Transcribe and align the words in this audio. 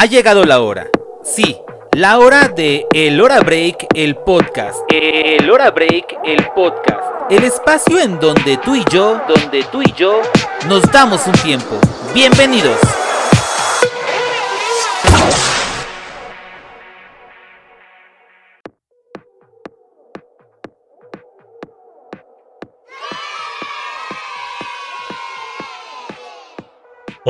Ha 0.00 0.06
llegado 0.06 0.44
la 0.44 0.60
hora. 0.60 0.86
Sí, 1.24 1.56
la 1.90 2.20
hora 2.20 2.46
de 2.46 2.86
El 2.94 3.20
Hora 3.20 3.40
Break, 3.40 3.88
el 3.96 4.14
podcast. 4.14 4.78
El 4.88 5.50
Hora 5.50 5.72
Break, 5.72 6.18
el 6.24 6.46
podcast. 6.54 7.32
El 7.32 7.42
espacio 7.42 7.98
en 7.98 8.20
donde 8.20 8.58
tú 8.58 8.76
y 8.76 8.84
yo, 8.92 9.20
donde 9.26 9.64
tú 9.64 9.82
y 9.82 9.92
yo 9.96 10.22
nos 10.68 10.82
damos 10.92 11.26
un 11.26 11.32
tiempo. 11.32 11.80
Bienvenidos. 12.14 12.78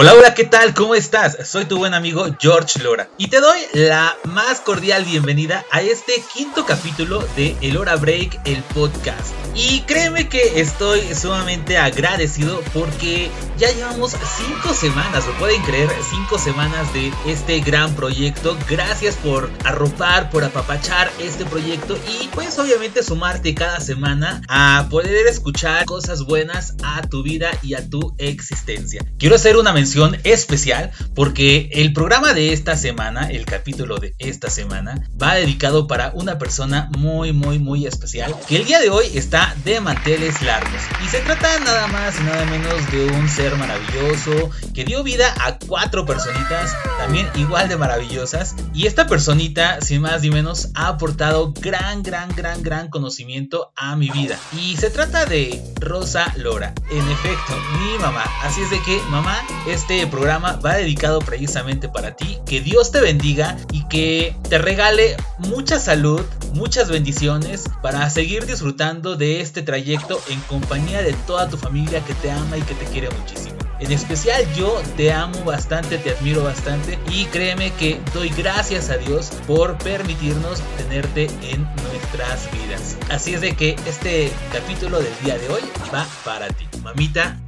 Hola, 0.01 0.15
hola, 0.15 0.33
¿qué 0.33 0.45
tal? 0.45 0.75
¿Cómo 0.75 0.95
estás? 0.95 1.37
Soy 1.43 1.65
tu 1.65 1.79
buen 1.79 1.93
amigo 1.93 2.25
George 2.39 2.81
Lora 2.85 3.11
y 3.19 3.31
te 3.31 3.41
doy 3.41 3.59
la 3.73 4.17
más 4.27 4.61
cordial 4.61 5.05
bienvenida 5.05 5.65
a 5.73 5.81
este 5.81 6.23
quinto 6.33 6.65
capítulo 6.65 7.27
de 7.35 7.57
El 7.63 7.77
Hora 7.77 7.97
Break, 7.97 8.43
el 8.45 8.63
podcast. 8.63 9.33
Y 9.57 9.81
créeme 9.89 10.29
que 10.29 10.61
estoy 10.61 11.01
sumamente 11.17 11.79
agradecido 11.79 12.61
porque 12.73 13.29
ya 13.59 13.73
llevamos 13.73 14.13
cinco 14.37 14.73
semanas, 14.73 15.27
lo 15.27 15.37
pueden 15.37 15.61
creer, 15.63 15.91
cinco 16.09 16.39
semanas 16.39 16.95
de 16.95 17.13
este 17.27 17.59
gran 17.59 17.93
proyecto. 17.97 18.57
Gracias 18.71 19.17
por 19.17 19.51
arropar, 19.65 20.31
por 20.31 20.45
apapachar 20.45 21.11
este 21.19 21.45
proyecto 21.45 21.99
y 22.09 22.29
pues 22.29 22.57
obviamente 22.61 23.03
sumarte 23.03 23.53
cada 23.53 23.81
semana 23.81 24.43
a 24.47 24.87
poder 24.91 25.27
escuchar 25.27 25.87
cosas 25.87 26.23
buenas 26.23 26.77
a 26.85 27.03
tu 27.03 27.25
vida 27.25 27.51
y 27.65 27.75
a 27.75 27.85
tu 27.91 28.15
existencia. 28.19 29.05
Quiero 29.19 29.35
hacer 29.35 29.57
una 29.57 29.73
mención 29.73 29.88
especial 30.25 30.91
porque 31.15 31.71
el 31.73 31.93
programa 31.93 32.35
de 32.35 32.53
esta 32.53 32.77
semana, 32.77 33.29
el 33.31 33.45
capítulo 33.45 33.99
de 33.99 34.15
esta 34.19 34.51
semana, 34.51 35.09
va 35.21 35.35
dedicado 35.35 35.87
para 35.87 36.13
una 36.15 36.39
persona 36.39 36.91
muy, 36.97 37.33
muy, 37.33 37.59
muy 37.59 37.87
especial 37.87 38.35
que 38.49 38.57
el 38.57 38.65
día 38.65 38.81
de 38.81 38.91
hoy 38.91 39.07
está 39.15 39.55
de 39.65 39.81
manteles 39.81 40.41
largos. 40.43 40.81
Y 41.05 41.09
se 41.09 41.21
trata 41.21 41.59
nada 41.61 41.87
más 41.89 42.19
y 42.21 42.25
nada 42.25 42.45
menos 42.47 42.91
de 42.91 43.07
un 43.07 43.29
ser 43.29 43.57
maravilloso 43.57 44.51
que 44.75 44.85
dio 44.85 45.03
vida 45.03 45.33
a 45.41 45.59
cuatro 45.59 46.05
personitas 46.05 46.73
también 46.99 47.29
igual 47.37 47.69
de 47.69 47.77
maravillosas. 47.77 48.55
Y 48.75 48.87
esta 48.87 49.07
personita, 49.07 49.81
sin 49.81 50.03
más 50.03 50.23
ni 50.23 50.31
menos, 50.31 50.69
ha 50.75 50.89
aportado 50.89 51.53
gran, 51.61 52.03
gran, 52.03 52.29
gran, 52.35 52.63
gran 52.63 52.89
conocimiento 52.89 53.73
a 53.77 53.97
mi 53.97 54.11
vida. 54.11 54.39
Y 54.53 54.77
se 54.77 54.91
trata 54.91 55.27
de 55.27 55.63
Rosa 55.81 56.33
Lora. 56.37 56.75
En 56.91 57.09
efecto, 57.11 57.55
mi 57.81 57.99
mamá. 57.99 58.25
Así 58.43 58.61
es 58.63 58.71
de 58.71 58.81
que, 58.83 59.01
mamá, 59.11 59.39
este 59.73 60.07
programa 60.07 60.57
va 60.65 60.75
dedicado 60.75 61.19
precisamente 61.21 61.89
para 61.89 62.17
ti. 62.17 62.39
Que 62.47 62.61
Dios 62.61 62.91
te 62.91 63.01
bendiga 63.01 63.57
y 63.73 63.87
que 63.89 64.37
te 64.49 64.59
regale 64.59 65.17
mucha 65.39 65.79
salud, 65.79 66.23
muchas 66.55 66.91
bendiciones 66.91 67.65
para 67.83 68.09
seguir 68.11 68.47
disfrutando 68.47 69.17
de 69.17 69.41
este 69.41 69.63
trayecto 69.63 70.21
en 70.31 70.41
compañía 70.43 71.03
de 71.03 71.13
toda 71.27 71.49
tu 71.49 71.57
familia 71.57 72.05
que 72.05 72.15
te 72.15 72.31
ama 72.31 72.57
y 72.57 72.63
que 72.63 72.75
te 72.75 72.85
quiere 72.87 73.09
muchísimo. 73.11 73.59
En 73.81 73.93
especial 73.93 74.43
yo 74.55 74.81
te 74.97 75.13
amo 75.13 75.45
bastante, 75.45 75.99
te 75.99 76.11
admiro 76.11 76.43
bastante 76.43 76.99
y 77.13 77.27
créeme 77.27 77.73
que 77.75 78.01
doy 78.13 78.29
gracias 78.31 78.91
a 78.91 78.97
Dios 78.97 79.31
por 79.47 79.79
permitirnos 79.79 80.61
tenerte 80.77 81.27
en 81.43 81.63
nuestras 81.85 82.51
vidas. 82.51 82.97
Así 83.09 83.35
es 83.35 83.41
de 83.41 83.55
que 83.55 83.77
este 83.87 84.33
capítulo 84.53 84.99
del 84.99 85.13
día 85.25 85.39
de 85.39 85.49
hoy 85.49 85.63
va 85.95 86.07
para 86.25 86.49
ti. 86.49 86.67
Mamita, 86.83 87.39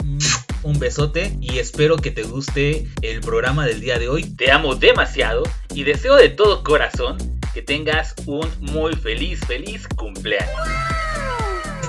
un 0.62 0.78
besote 0.78 1.36
y 1.40 1.58
espero 1.58 1.96
que 1.96 2.10
te 2.10 2.22
guste 2.22 2.86
el 3.02 3.20
programa 3.20 3.66
del 3.66 3.80
día 3.80 3.98
de 3.98 4.08
hoy. 4.08 4.24
Te 4.24 4.50
amo 4.50 4.74
demasiado 4.74 5.42
y 5.74 5.84
deseo 5.84 6.16
de 6.16 6.28
todo 6.28 6.62
corazón 6.62 7.18
que 7.54 7.62
tengas 7.62 8.14
un 8.26 8.48
muy 8.60 8.94
feliz, 8.94 9.40
feliz 9.46 9.86
cumpleaños 9.96 10.68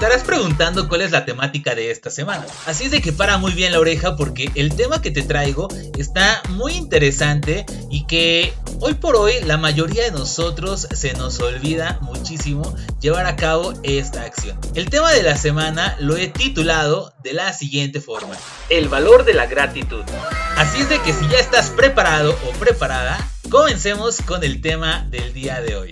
estarás 0.01 0.23
preguntando 0.23 0.89
cuál 0.89 1.01
es 1.01 1.11
la 1.11 1.25
temática 1.25 1.75
de 1.75 1.91
esta 1.91 2.09
semana. 2.09 2.43
Así 2.65 2.85
es 2.85 2.91
de 2.91 3.03
que 3.03 3.13
para 3.13 3.37
muy 3.37 3.51
bien 3.51 3.71
la 3.71 3.79
oreja 3.79 4.15
porque 4.15 4.49
el 4.55 4.75
tema 4.75 4.99
que 4.99 5.11
te 5.11 5.21
traigo 5.21 5.67
está 5.95 6.41
muy 6.49 6.73
interesante 6.73 7.67
y 7.91 8.07
que 8.07 8.51
hoy 8.79 8.95
por 8.95 9.15
hoy 9.15 9.33
la 9.45 9.57
mayoría 9.57 10.05
de 10.05 10.09
nosotros 10.09 10.87
se 10.91 11.13
nos 11.13 11.39
olvida 11.39 11.99
muchísimo 12.01 12.75
llevar 12.99 13.27
a 13.27 13.35
cabo 13.35 13.73
esta 13.83 14.23
acción. 14.23 14.57
El 14.73 14.89
tema 14.89 15.11
de 15.11 15.21
la 15.21 15.37
semana 15.37 15.95
lo 15.99 16.17
he 16.17 16.29
titulado 16.29 17.13
de 17.23 17.33
la 17.33 17.53
siguiente 17.53 18.01
forma. 18.01 18.33
El 18.69 18.89
valor 18.89 19.23
de 19.23 19.35
la 19.35 19.45
gratitud. 19.45 20.03
Así 20.57 20.81
es 20.81 20.89
de 20.89 20.99
que 21.03 21.13
si 21.13 21.27
ya 21.27 21.37
estás 21.37 21.69
preparado 21.69 22.35
o 22.49 22.51
preparada, 22.53 23.19
comencemos 23.51 24.19
con 24.23 24.43
el 24.43 24.61
tema 24.61 25.05
del 25.11 25.31
día 25.31 25.61
de 25.61 25.75
hoy. 25.75 25.91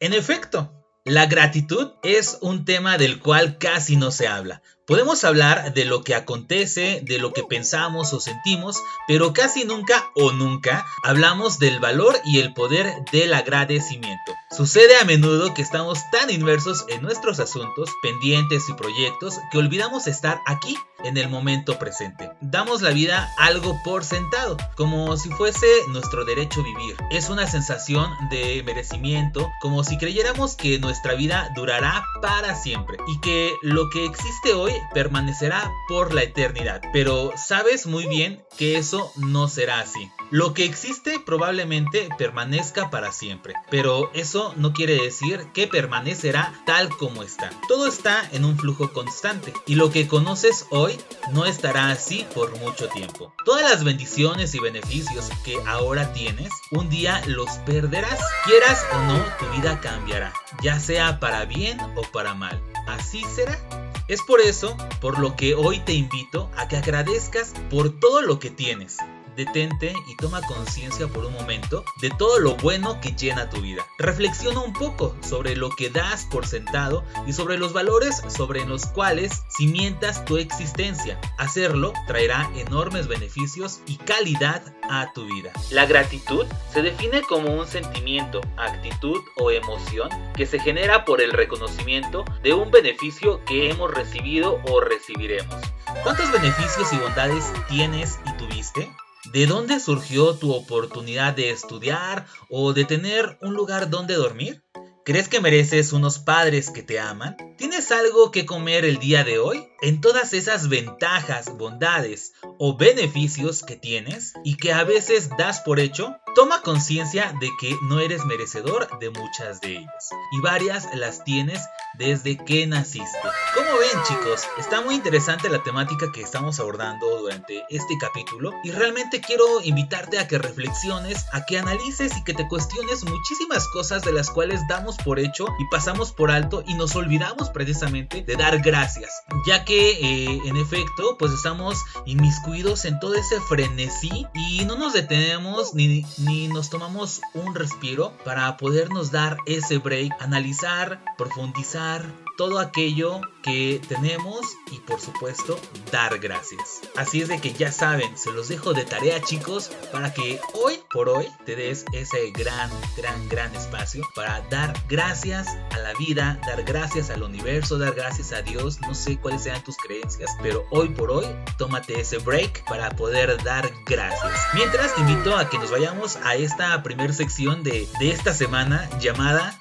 En 0.00 0.14
efecto, 0.14 0.83
la 1.04 1.26
gratitud 1.26 1.92
es 2.02 2.38
un 2.40 2.64
tema 2.64 2.96
del 2.96 3.20
cual 3.20 3.58
casi 3.58 3.96
no 3.96 4.10
se 4.10 4.26
habla. 4.26 4.62
Podemos 4.86 5.24
hablar 5.24 5.72
de 5.72 5.86
lo 5.86 6.04
que 6.04 6.14
acontece, 6.14 7.00
de 7.04 7.18
lo 7.18 7.32
que 7.32 7.42
pensamos 7.42 8.12
o 8.12 8.20
sentimos, 8.20 8.76
pero 9.08 9.32
casi 9.32 9.64
nunca 9.64 10.10
o 10.14 10.30
nunca 10.32 10.84
hablamos 11.02 11.58
del 11.58 11.80
valor 11.80 12.14
y 12.26 12.40
el 12.40 12.52
poder 12.52 12.92
del 13.10 13.32
agradecimiento. 13.32 14.34
Sucede 14.54 14.98
a 14.98 15.06
menudo 15.06 15.54
que 15.54 15.62
estamos 15.62 16.00
tan 16.12 16.30
inmersos 16.30 16.84
en 16.88 17.00
nuestros 17.00 17.40
asuntos, 17.40 17.88
pendientes 18.02 18.68
y 18.68 18.74
proyectos 18.74 19.38
que 19.50 19.56
olvidamos 19.56 20.06
estar 20.06 20.42
aquí 20.44 20.76
en 21.02 21.16
el 21.16 21.30
momento 21.30 21.78
presente. 21.78 22.30
Damos 22.42 22.82
la 22.82 22.90
vida 22.90 23.32
algo 23.38 23.80
por 23.84 24.04
sentado, 24.04 24.56
como 24.76 25.16
si 25.16 25.30
fuese 25.30 25.66
nuestro 25.88 26.26
derecho 26.26 26.62
vivir. 26.62 26.96
Es 27.10 27.30
una 27.30 27.46
sensación 27.46 28.10
de 28.30 28.62
merecimiento, 28.64 29.50
como 29.60 29.82
si 29.82 29.96
creyéramos 29.96 30.56
que 30.56 30.78
nuestra 30.78 31.14
vida 31.14 31.50
durará 31.56 32.04
para 32.20 32.54
siempre 32.54 32.98
y 33.08 33.20
que 33.20 33.54
lo 33.62 33.88
que 33.90 34.04
existe 34.04 34.52
hoy 34.54 34.73
permanecerá 34.92 35.70
por 35.88 36.14
la 36.14 36.22
eternidad. 36.22 36.82
Pero 36.92 37.32
sabes 37.36 37.86
muy 37.86 38.06
bien 38.06 38.44
que 38.56 38.76
eso 38.76 39.12
no 39.16 39.48
será 39.48 39.80
así. 39.80 40.10
Lo 40.30 40.54
que 40.54 40.64
existe 40.64 41.20
probablemente 41.20 42.08
permanezca 42.18 42.90
para 42.90 43.12
siempre, 43.12 43.54
pero 43.70 44.10
eso 44.14 44.52
no 44.56 44.72
quiere 44.72 44.94
decir 44.94 45.46
que 45.52 45.68
permanecerá 45.68 46.60
tal 46.66 46.88
como 46.88 47.22
está. 47.22 47.50
Todo 47.68 47.86
está 47.86 48.28
en 48.32 48.44
un 48.44 48.58
flujo 48.58 48.92
constante 48.92 49.52
y 49.66 49.74
lo 49.76 49.90
que 49.90 50.08
conoces 50.08 50.66
hoy 50.70 50.98
no 51.32 51.44
estará 51.44 51.90
así 51.90 52.26
por 52.34 52.58
mucho 52.58 52.88
tiempo. 52.88 53.32
Todas 53.44 53.62
las 53.62 53.84
bendiciones 53.84 54.54
y 54.54 54.60
beneficios 54.60 55.28
que 55.44 55.56
ahora 55.66 56.12
tienes, 56.12 56.50
un 56.70 56.88
día 56.88 57.22
los 57.26 57.50
perderás. 57.66 58.18
Quieras 58.44 58.84
o 58.92 58.98
no, 59.02 59.24
tu 59.38 59.46
vida 59.56 59.80
cambiará, 59.80 60.32
ya 60.62 60.80
sea 60.80 61.20
para 61.20 61.44
bien 61.44 61.78
o 61.96 62.02
para 62.12 62.34
mal. 62.34 62.62
Así 62.86 63.22
será. 63.34 63.83
Es 64.06 64.20
por 64.22 64.40
eso 64.42 64.76
por 65.00 65.18
lo 65.18 65.34
que 65.34 65.54
hoy 65.54 65.80
te 65.80 65.94
invito 65.94 66.50
a 66.56 66.68
que 66.68 66.76
agradezcas 66.76 67.54
por 67.70 67.88
todo 67.98 68.20
lo 68.20 68.38
que 68.38 68.50
tienes 68.50 68.98
detente 69.36 69.94
y 70.08 70.16
toma 70.16 70.40
conciencia 70.42 71.08
por 71.08 71.24
un 71.24 71.32
momento 71.32 71.84
de 72.00 72.10
todo 72.10 72.38
lo 72.38 72.56
bueno 72.56 73.00
que 73.00 73.12
llena 73.12 73.50
tu 73.50 73.60
vida. 73.60 73.84
Reflexiona 73.98 74.60
un 74.60 74.72
poco 74.72 75.16
sobre 75.22 75.56
lo 75.56 75.70
que 75.70 75.90
das 75.90 76.26
por 76.30 76.46
sentado 76.46 77.04
y 77.26 77.32
sobre 77.32 77.58
los 77.58 77.72
valores 77.72 78.22
sobre 78.28 78.64
los 78.64 78.86
cuales 78.86 79.42
cimientas 79.56 80.24
tu 80.24 80.36
existencia. 80.36 81.20
Hacerlo 81.38 81.92
traerá 82.06 82.50
enormes 82.56 83.08
beneficios 83.08 83.80
y 83.86 83.96
calidad 83.96 84.62
a 84.88 85.12
tu 85.12 85.26
vida. 85.26 85.52
La 85.70 85.86
gratitud 85.86 86.46
se 86.72 86.82
define 86.82 87.22
como 87.22 87.54
un 87.54 87.66
sentimiento, 87.66 88.40
actitud 88.56 89.20
o 89.36 89.50
emoción 89.50 90.08
que 90.34 90.46
se 90.46 90.58
genera 90.58 91.04
por 91.04 91.20
el 91.20 91.32
reconocimiento 91.32 92.24
de 92.42 92.54
un 92.54 92.70
beneficio 92.70 93.44
que 93.44 93.70
hemos 93.70 93.92
recibido 93.92 94.60
o 94.68 94.80
recibiremos. 94.80 95.54
¿Cuántos 96.02 96.30
beneficios 96.32 96.92
y 96.92 96.96
bondades 96.98 97.44
tienes 97.68 98.18
y 98.26 98.32
tuviste? 98.36 98.90
¿De 99.32 99.46
dónde 99.46 99.80
surgió 99.80 100.34
tu 100.34 100.52
oportunidad 100.52 101.34
de 101.34 101.50
estudiar 101.50 102.26
o 102.50 102.74
de 102.74 102.84
tener 102.84 103.38
un 103.40 103.54
lugar 103.54 103.88
donde 103.88 104.14
dormir? 104.14 104.62
¿Crees 105.04 105.28
que 105.28 105.40
mereces 105.40 105.92
unos 105.94 106.18
padres 106.18 106.70
que 106.70 106.82
te 106.82 107.00
aman? 107.00 107.36
¿Tienes 107.56 107.90
algo 107.90 108.30
que 108.30 108.44
comer 108.44 108.84
el 108.84 108.98
día 108.98 109.24
de 109.24 109.38
hoy? 109.38 109.66
En 109.84 110.00
todas 110.00 110.32
esas 110.32 110.70
ventajas, 110.70 111.58
bondades 111.58 112.32
o 112.58 112.74
beneficios 112.74 113.62
que 113.62 113.76
tienes 113.76 114.32
y 114.42 114.56
que 114.56 114.72
a 114.72 114.82
veces 114.82 115.28
das 115.36 115.60
por 115.60 115.78
hecho, 115.78 116.16
toma 116.34 116.62
conciencia 116.62 117.34
de 117.38 117.50
que 117.60 117.76
no 117.82 118.00
eres 118.00 118.24
merecedor 118.24 118.98
de 118.98 119.10
muchas 119.10 119.60
de 119.60 119.76
ellas 119.76 120.10
y 120.32 120.40
varias 120.40 120.88
las 120.94 121.22
tienes 121.24 121.60
desde 121.98 122.38
que 122.38 122.66
naciste. 122.66 123.18
Como 123.54 123.78
ven 123.78 124.02
chicos, 124.08 124.44
está 124.58 124.80
muy 124.80 124.94
interesante 124.94 125.50
la 125.50 125.62
temática 125.62 126.10
que 126.10 126.22
estamos 126.22 126.58
abordando 126.60 127.20
durante 127.20 127.62
este 127.68 127.98
capítulo 128.00 128.52
y 128.64 128.70
realmente 128.70 129.20
quiero 129.20 129.60
invitarte 129.62 130.18
a 130.18 130.26
que 130.26 130.38
reflexiones, 130.38 131.26
a 131.32 131.44
que 131.44 131.58
analices 131.58 132.16
y 132.16 132.24
que 132.24 132.32
te 132.32 132.48
cuestiones 132.48 133.04
muchísimas 133.04 133.68
cosas 133.68 134.02
de 134.02 134.12
las 134.12 134.30
cuales 134.30 134.62
damos 134.66 134.96
por 134.96 135.18
hecho 135.18 135.46
y 135.60 135.66
pasamos 135.70 136.10
por 136.10 136.30
alto 136.30 136.64
y 136.66 136.74
nos 136.74 136.96
olvidamos 136.96 137.50
precisamente 137.50 138.22
de 138.22 138.36
dar 138.36 138.60
gracias, 138.60 139.12
ya 139.46 139.64
que 139.64 139.73
que 139.74 139.90
eh, 139.90 140.40
en 140.44 140.56
efecto 140.56 141.16
pues 141.18 141.32
estamos 141.32 141.84
inmiscuidos 142.06 142.84
en 142.84 143.00
todo 143.00 143.16
ese 143.16 143.40
frenesí 143.40 144.24
y 144.32 144.64
no 144.66 144.76
nos 144.76 144.92
detenemos 144.92 145.74
ni, 145.74 146.06
ni 146.18 146.46
nos 146.46 146.70
tomamos 146.70 147.20
un 147.34 147.56
respiro 147.56 148.12
para 148.24 148.56
podernos 148.56 149.10
dar 149.10 149.36
ese 149.46 149.78
break, 149.78 150.12
analizar, 150.20 151.02
profundizar, 151.18 152.06
todo 152.36 152.58
aquello 152.58 153.20
que 153.42 153.80
tenemos 153.88 154.40
y 154.70 154.78
por 154.80 155.00
supuesto 155.00 155.58
dar 155.92 156.18
gracias. 156.18 156.80
Así 156.96 157.20
es 157.20 157.28
de 157.28 157.40
que 157.40 157.52
ya 157.52 157.70
saben, 157.70 158.16
se 158.16 158.32
los 158.32 158.48
dejo 158.48 158.72
de 158.72 158.84
tarea 158.84 159.20
chicos 159.22 159.70
para 159.92 160.12
que 160.12 160.40
hoy 160.54 160.80
por 160.92 161.08
hoy 161.08 161.26
te 161.44 161.54
des 161.54 161.84
ese 161.92 162.30
gran, 162.32 162.70
gran, 162.96 163.28
gran 163.28 163.54
espacio 163.54 164.04
para 164.14 164.40
dar 164.50 164.74
gracias 164.88 165.48
a 165.70 165.78
la 165.78 165.92
vida, 165.94 166.40
dar 166.46 166.64
gracias 166.64 167.10
al 167.10 167.22
universo, 167.22 167.78
dar 167.78 167.94
gracias 167.94 168.32
a 168.32 168.42
Dios, 168.42 168.80
no 168.80 168.94
sé 168.94 169.18
cuáles 169.18 169.42
sean 169.42 169.53
tus 169.62 169.76
creencias, 169.76 170.30
pero 170.42 170.64
hoy 170.70 170.88
por 170.90 171.10
hoy 171.10 171.26
tómate 171.58 172.00
ese 172.00 172.18
break 172.18 172.64
para 172.66 172.90
poder 172.90 173.42
dar 173.44 173.70
gracias. 173.86 174.32
Mientras 174.54 174.94
te 174.94 175.02
invito 175.02 175.36
a 175.36 175.48
que 175.48 175.58
nos 175.58 175.70
vayamos 175.70 176.16
a 176.16 176.34
esta 176.34 176.82
primera 176.82 177.12
sección 177.12 177.62
de, 177.62 177.86
de 177.98 178.10
esta 178.10 178.32
semana 178.32 178.88
llamada 179.00 179.58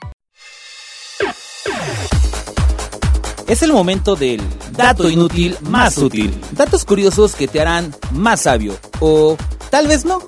Es 3.48 3.62
el 3.62 3.74
momento 3.74 4.16
del 4.16 4.42
dato 4.72 5.10
inútil 5.10 5.57
más 5.62 5.98
útil. 5.98 6.34
Datos 6.54 6.86
curiosos 6.86 7.36
que 7.36 7.48
te 7.48 7.60
harán 7.60 7.94
más 8.12 8.42
sabio. 8.42 8.75
O 9.00 9.38
tal 9.69 9.88
vez 9.88 10.06
no. 10.06 10.24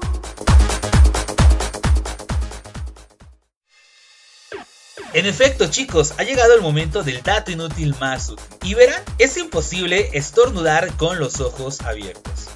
En 5.15 5.25
efecto, 5.25 5.67
chicos, 5.67 6.13
ha 6.17 6.23
llegado 6.23 6.55
el 6.55 6.61
momento 6.61 7.01
del 7.01 7.23
dato 7.23 7.49
inútil 7.49 7.95
más 8.01 8.27
útil. 8.27 8.45
Y 8.63 8.73
verán, 8.73 9.01
es 9.17 9.37
imposible 9.37 10.09
estornudar 10.11 10.91
con 10.97 11.19
los 11.19 11.39
ojos 11.39 11.79
abiertos. 11.79 12.49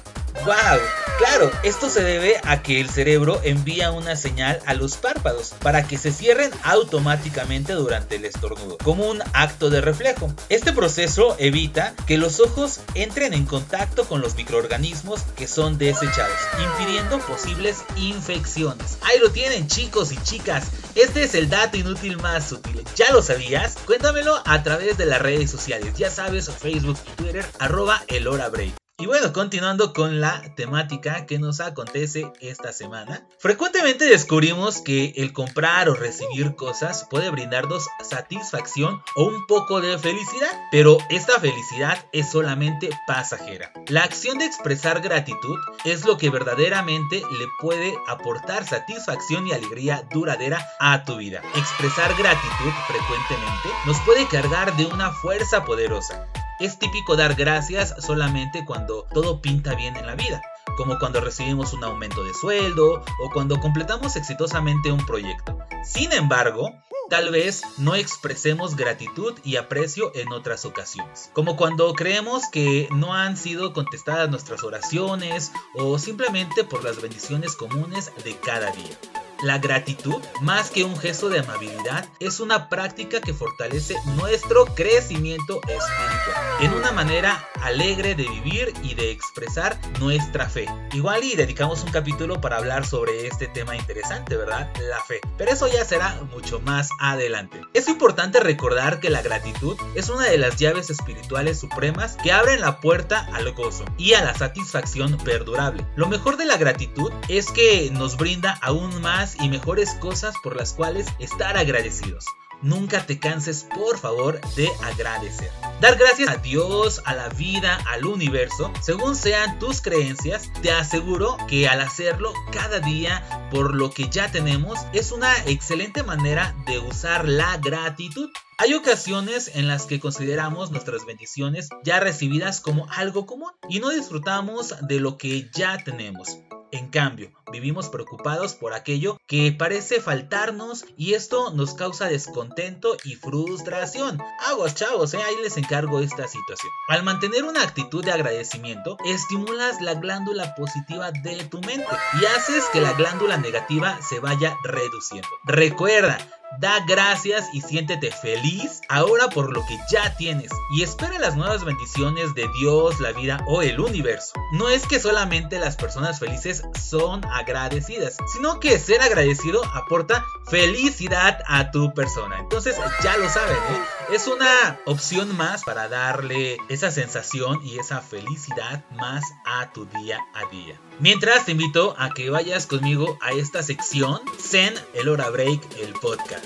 ¡Wow! 0.44 0.80
Claro, 1.18 1.50
esto 1.62 1.90
se 1.90 2.02
debe 2.02 2.40
a 2.44 2.62
que 2.62 2.80
el 2.80 2.88
cerebro 2.88 3.42
envía 3.44 3.90
una 3.90 4.16
señal 4.16 4.58
a 4.64 4.72
los 4.72 4.96
párpados 4.96 5.52
para 5.60 5.86
que 5.86 5.98
se 5.98 6.12
cierren 6.12 6.50
automáticamente 6.62 7.74
durante 7.74 8.16
el 8.16 8.24
estornudo, 8.24 8.78
como 8.78 9.06
un 9.06 9.22
acto 9.34 9.68
de 9.68 9.82
reflejo. 9.82 10.32
Este 10.48 10.72
proceso 10.72 11.36
evita 11.38 11.94
que 12.06 12.16
los 12.16 12.40
ojos 12.40 12.80
entren 12.94 13.34
en 13.34 13.44
contacto 13.44 14.08
con 14.08 14.22
los 14.22 14.34
microorganismos 14.34 15.20
que 15.36 15.46
son 15.46 15.76
desechados, 15.76 16.38
impidiendo 16.58 17.18
posibles 17.18 17.84
infecciones. 17.96 18.96
Ahí 19.02 19.18
lo 19.18 19.30
tienen 19.30 19.68
chicos 19.68 20.12
y 20.12 20.16
chicas, 20.22 20.68
este 20.94 21.24
es 21.24 21.34
el 21.34 21.50
dato 21.50 21.76
inútil 21.76 22.16
más 22.16 22.50
útil. 22.50 22.82
¿Ya 22.96 23.12
lo 23.12 23.20
sabías? 23.20 23.76
Cuéntamelo 23.84 24.40
a 24.46 24.62
través 24.62 24.96
de 24.96 25.04
las 25.04 25.20
redes 25.20 25.50
sociales, 25.50 25.92
ya 25.98 26.08
sabes, 26.08 26.50
Facebook 26.50 26.96
y 27.12 27.22
Twitter, 27.22 27.44
arroba 27.58 28.02
el 28.08 28.26
hora 28.26 28.48
break. 28.48 28.80
Y 29.00 29.06
bueno, 29.06 29.32
continuando 29.32 29.94
con 29.94 30.20
la 30.20 30.54
temática 30.56 31.24
que 31.24 31.38
nos 31.38 31.60
acontece 31.60 32.30
esta 32.42 32.70
semana, 32.70 33.26
frecuentemente 33.38 34.04
descubrimos 34.04 34.82
que 34.82 35.14
el 35.16 35.32
comprar 35.32 35.88
o 35.88 35.94
recibir 35.94 36.54
cosas 36.54 37.06
puede 37.08 37.30
brindarnos 37.30 37.88
satisfacción 38.02 39.02
o 39.16 39.24
un 39.24 39.46
poco 39.46 39.80
de 39.80 39.98
felicidad, 39.98 40.50
pero 40.70 40.98
esta 41.08 41.40
felicidad 41.40 41.96
es 42.12 42.30
solamente 42.30 42.90
pasajera. 43.06 43.72
La 43.88 44.02
acción 44.02 44.36
de 44.36 44.44
expresar 44.44 45.00
gratitud 45.00 45.58
es 45.86 46.04
lo 46.04 46.18
que 46.18 46.28
verdaderamente 46.28 47.22
le 47.38 47.46
puede 47.58 47.94
aportar 48.06 48.66
satisfacción 48.66 49.46
y 49.46 49.52
alegría 49.52 50.06
duradera 50.12 50.62
a 50.78 51.04
tu 51.04 51.16
vida. 51.16 51.40
Expresar 51.54 52.14
gratitud 52.18 52.72
frecuentemente 52.86 53.70
nos 53.86 53.98
puede 54.00 54.28
cargar 54.28 54.76
de 54.76 54.84
una 54.84 55.10
fuerza 55.10 55.64
poderosa 55.64 56.28
es 56.60 56.78
típico 56.78 57.16
dar 57.16 57.34
gracias 57.34 57.94
solamente 57.98 58.64
cuando 58.64 59.06
todo 59.12 59.40
pinta 59.40 59.74
bien 59.74 59.96
en 59.96 60.06
la 60.06 60.14
vida, 60.14 60.42
como 60.76 60.98
cuando 60.98 61.20
recibimos 61.20 61.72
un 61.72 61.82
aumento 61.82 62.22
de 62.22 62.34
sueldo 62.34 63.02
o 63.22 63.30
cuando 63.32 63.58
completamos 63.58 64.16
exitosamente 64.16 64.92
un 64.92 65.04
proyecto. 65.04 65.58
Sin 65.82 66.12
embargo, 66.12 66.70
tal 67.08 67.30
vez 67.30 67.62
no 67.78 67.94
expresemos 67.94 68.76
gratitud 68.76 69.34
y 69.42 69.56
aprecio 69.56 70.12
en 70.14 70.32
otras 70.32 70.64
ocasiones, 70.66 71.30
como 71.32 71.56
cuando 71.56 71.92
creemos 71.94 72.48
que 72.52 72.88
no 72.92 73.14
han 73.14 73.36
sido 73.36 73.72
contestadas 73.72 74.30
nuestras 74.30 74.62
oraciones 74.62 75.50
o 75.74 75.98
simplemente 75.98 76.64
por 76.64 76.84
las 76.84 77.00
bendiciones 77.00 77.56
comunes 77.56 78.12
de 78.22 78.36
cada 78.36 78.70
día. 78.70 78.98
La 79.42 79.58
gratitud, 79.58 80.22
más 80.42 80.70
que 80.70 80.84
un 80.84 80.96
gesto 80.98 81.30
de 81.30 81.38
amabilidad, 81.38 82.06
es 82.18 82.40
una 82.40 82.68
práctica 82.68 83.20
que 83.22 83.32
fortalece 83.32 83.96
nuestro 84.16 84.66
crecimiento 84.66 85.60
espiritual 85.62 86.50
en 86.60 86.72
una 86.74 86.92
manera 86.92 87.48
alegre 87.62 88.14
de 88.14 88.28
vivir 88.28 88.74
y 88.82 88.94
de 88.94 89.10
expresar 89.10 89.78
nuestra 89.98 90.48
fe. 90.48 90.66
Igual 90.92 91.24
y 91.24 91.36
dedicamos 91.36 91.82
un 91.84 91.90
capítulo 91.90 92.40
para 92.40 92.58
hablar 92.58 92.86
sobre 92.86 93.26
este 93.26 93.46
tema 93.46 93.76
interesante, 93.76 94.36
¿verdad? 94.36 94.70
La 94.88 95.00
fe. 95.00 95.20
Pero 95.38 95.50
eso 95.50 95.68
ya 95.68 95.84
será 95.86 96.20
mucho 96.32 96.60
más 96.60 96.90
adelante. 96.98 97.62
Es 97.72 97.88
importante 97.88 98.40
recordar 98.40 99.00
que 99.00 99.08
la 99.08 99.22
gratitud 99.22 99.76
es 99.94 100.10
una 100.10 100.26
de 100.26 100.36
las 100.36 100.56
llaves 100.56 100.90
espirituales 100.90 101.60
supremas 101.60 102.16
que 102.22 102.32
abren 102.32 102.60
la 102.60 102.80
puerta 102.80 103.26
al 103.32 103.52
gozo 103.52 103.84
y 103.96 104.12
a 104.12 104.22
la 104.22 104.34
satisfacción 104.34 105.16
perdurable. 105.18 105.86
Lo 105.96 106.08
mejor 106.08 106.36
de 106.36 106.44
la 106.44 106.58
gratitud 106.58 107.10
es 107.28 107.50
que 107.50 107.90
nos 107.90 108.18
brinda 108.18 108.58
aún 108.60 109.00
más 109.00 109.29
y 109.38 109.48
mejores 109.48 109.94
cosas 109.94 110.34
por 110.42 110.56
las 110.56 110.72
cuales 110.72 111.06
estar 111.18 111.56
agradecidos. 111.56 112.24
Nunca 112.62 113.06
te 113.06 113.18
canses, 113.18 113.66
por 113.74 113.98
favor, 113.98 114.38
de 114.54 114.68
agradecer. 114.84 115.50
Dar 115.80 115.96
gracias 115.96 116.28
a 116.28 116.36
Dios, 116.36 117.00
a 117.06 117.14
la 117.14 117.30
vida, 117.30 117.78
al 117.86 118.04
universo, 118.04 118.70
según 118.82 119.16
sean 119.16 119.58
tus 119.58 119.80
creencias, 119.80 120.52
te 120.60 120.70
aseguro 120.70 121.38
que 121.48 121.68
al 121.68 121.80
hacerlo 121.80 122.34
cada 122.52 122.80
día 122.80 123.48
por 123.50 123.74
lo 123.74 123.90
que 123.90 124.10
ya 124.10 124.30
tenemos, 124.30 124.78
es 124.92 125.10
una 125.10 125.34
excelente 125.46 126.02
manera 126.02 126.54
de 126.66 126.78
usar 126.78 127.26
la 127.26 127.56
gratitud. 127.56 128.28
Hay 128.58 128.74
ocasiones 128.74 129.50
en 129.54 129.66
las 129.66 129.86
que 129.86 129.98
consideramos 129.98 130.70
nuestras 130.70 131.06
bendiciones 131.06 131.70
ya 131.82 131.98
recibidas 131.98 132.60
como 132.60 132.86
algo 132.90 133.24
común 133.24 133.52
y 133.70 133.80
no 133.80 133.88
disfrutamos 133.88 134.74
de 134.82 135.00
lo 135.00 135.16
que 135.16 135.50
ya 135.54 135.82
tenemos. 135.82 136.36
En 136.72 136.88
cambio, 136.88 137.32
vivimos 137.50 137.88
preocupados 137.88 138.54
por 138.54 138.74
aquello 138.74 139.18
que 139.26 139.50
parece 139.50 140.00
faltarnos 140.00 140.84
y 140.96 141.14
esto 141.14 141.50
nos 141.50 141.74
causa 141.74 142.06
descontento 142.06 142.96
y 143.04 143.16
frustración. 143.16 144.20
Aguas 144.46 144.76
chavos, 144.76 145.12
eh, 145.14 145.18
ahí 145.22 145.34
les 145.42 145.56
encargo 145.56 146.00
esta 146.00 146.28
situación. 146.28 146.72
Al 146.88 147.02
mantener 147.02 147.44
una 147.44 147.62
actitud 147.62 148.04
de 148.04 148.12
agradecimiento, 148.12 148.96
estimulas 149.04 149.80
la 149.80 149.94
glándula 149.94 150.54
positiva 150.54 151.10
de 151.10 151.44
tu 151.44 151.60
mente 151.60 151.88
y 152.20 152.24
haces 152.26 152.64
que 152.72 152.80
la 152.80 152.92
glándula 152.92 153.36
negativa 153.36 154.00
se 154.00 154.20
vaya 154.20 154.56
reduciendo. 154.62 155.28
Recuerda, 155.44 156.18
Da 156.58 156.84
gracias 156.86 157.46
y 157.52 157.60
siéntete 157.60 158.10
feliz 158.10 158.80
ahora 158.88 159.28
por 159.28 159.52
lo 159.52 159.64
que 159.66 159.78
ya 159.90 160.16
tienes 160.16 160.50
y 160.72 160.82
espera 160.82 161.18
las 161.18 161.36
nuevas 161.36 161.64
bendiciones 161.64 162.34
de 162.34 162.48
Dios, 162.58 162.98
la 163.00 163.12
vida 163.12 163.42
o 163.46 163.62
el 163.62 163.78
universo. 163.78 164.32
No 164.52 164.68
es 164.68 164.86
que 164.86 164.98
solamente 164.98 165.58
las 165.58 165.76
personas 165.76 166.18
felices 166.18 166.62
son 166.82 167.24
agradecidas, 167.24 168.16
sino 168.32 168.58
que 168.58 168.78
ser 168.78 169.00
agradecido 169.00 169.64
aporta 169.74 170.24
felicidad 170.48 171.38
a 171.46 171.70
tu 171.70 171.94
persona. 171.94 172.38
Entonces 172.40 172.76
ya 173.02 173.16
lo 173.16 173.28
saben, 173.28 173.56
¿eh? 173.56 174.14
es 174.14 174.26
una 174.26 174.80
opción 174.86 175.36
más 175.36 175.62
para 175.62 175.88
darle 175.88 176.56
esa 176.68 176.90
sensación 176.90 177.60
y 177.64 177.78
esa 177.78 178.00
felicidad 178.00 178.84
más 178.90 179.24
a 179.46 179.72
tu 179.72 179.86
día 179.86 180.18
a 180.34 180.50
día. 180.50 180.80
Mientras 180.98 181.46
te 181.46 181.52
invito 181.52 181.94
a 181.96 182.10
que 182.10 182.28
vayas 182.28 182.66
conmigo 182.66 183.18
a 183.22 183.30
esta 183.30 183.62
sección 183.62 184.20
Zen 184.38 184.74
el 184.94 185.08
hora 185.08 185.30
break 185.30 185.60
el 185.78 185.92
podcast. 185.94 186.39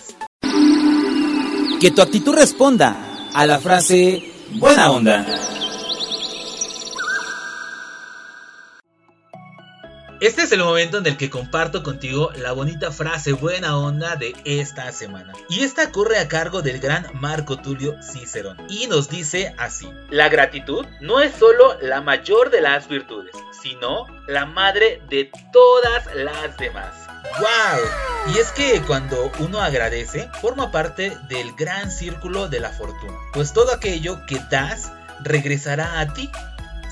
Que 1.80 1.90
tu 1.90 2.00
actitud 2.02 2.34
responda 2.34 2.96
a 3.32 3.46
la 3.46 3.58
frase 3.58 4.22
buena 4.58 4.90
onda. 4.90 5.26
Este 10.24 10.40
es 10.40 10.52
el 10.52 10.64
momento 10.64 10.96
en 10.96 11.06
el 11.06 11.18
que 11.18 11.28
comparto 11.28 11.82
contigo 11.82 12.32
la 12.36 12.52
bonita 12.52 12.90
frase 12.90 13.34
buena 13.34 13.76
onda 13.76 14.16
de 14.16 14.34
esta 14.46 14.90
semana. 14.90 15.34
Y 15.50 15.64
esta 15.64 15.92
corre 15.92 16.18
a 16.18 16.28
cargo 16.28 16.62
del 16.62 16.80
gran 16.80 17.06
Marco 17.12 17.58
Tulio 17.58 18.02
Cicerón. 18.02 18.56
Y 18.70 18.86
nos 18.86 19.10
dice 19.10 19.54
así. 19.58 19.86
La 20.08 20.30
gratitud 20.30 20.86
no 21.02 21.20
es 21.20 21.34
solo 21.34 21.76
la 21.82 22.00
mayor 22.00 22.48
de 22.48 22.62
las 22.62 22.88
virtudes, 22.88 23.34
sino 23.62 24.06
la 24.26 24.46
madre 24.46 25.02
de 25.10 25.30
todas 25.52 26.06
las 26.14 26.56
demás. 26.56 26.94
¡Wow! 27.38 28.34
Y 28.34 28.38
es 28.38 28.50
que 28.52 28.80
cuando 28.86 29.30
uno 29.40 29.60
agradece, 29.60 30.30
forma 30.40 30.72
parte 30.72 31.12
del 31.28 31.52
gran 31.54 31.90
círculo 31.90 32.48
de 32.48 32.60
la 32.60 32.70
fortuna. 32.70 33.18
Pues 33.34 33.52
todo 33.52 33.74
aquello 33.74 34.24
que 34.24 34.40
das 34.50 34.90
regresará 35.22 36.00
a 36.00 36.14
ti 36.14 36.30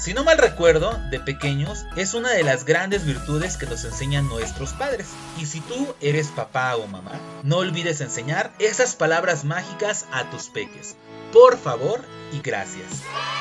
Si 0.02 0.14
no 0.14 0.24
mal 0.24 0.36
recuerdo, 0.36 0.98
de 1.10 1.20
pequeños 1.20 1.86
es 1.94 2.12
una 2.14 2.30
de 2.30 2.42
las 2.42 2.64
grandes 2.64 3.04
virtudes 3.04 3.56
que 3.56 3.66
nos 3.66 3.84
enseñan 3.84 4.26
nuestros 4.26 4.72
padres. 4.72 5.06
Y 5.38 5.46
si 5.46 5.60
tú 5.60 5.94
eres 6.00 6.26
papá 6.26 6.74
o 6.74 6.88
mamá, 6.88 7.12
no 7.44 7.58
olvides 7.58 8.00
enseñar 8.00 8.52
esas 8.58 8.96
palabras 8.96 9.44
mágicas 9.44 10.06
a 10.10 10.28
tus 10.28 10.48
peques. 10.48 10.96
Por 11.32 11.56
favor 11.56 12.00
y 12.32 12.40
gracias. 12.40 12.90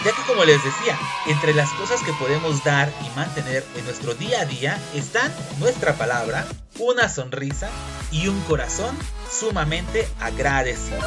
Ya 0.06 0.12
que 0.12 0.22
como 0.28 0.46
les 0.46 0.64
decía, 0.64 0.96
entre 1.26 1.56
las 1.56 1.72
cosas 1.72 2.04
que 2.04 2.14
podemos 2.14 2.64
dar 2.64 2.94
y 3.08 3.18
mantener 3.18 3.66
en 3.76 3.86
nuestro 3.86 4.14
día 4.14 4.42
a 4.42 4.46
día 4.46 4.78
están 4.94 5.34
nuestra 5.58 5.96
palabra, 5.96 6.46
una 6.78 7.10
sonrisa 7.10 7.72
y 8.12 8.28
un 8.28 8.40
corazón 8.42 8.96
sumamente 9.32 10.08
agradecido. 10.20 11.02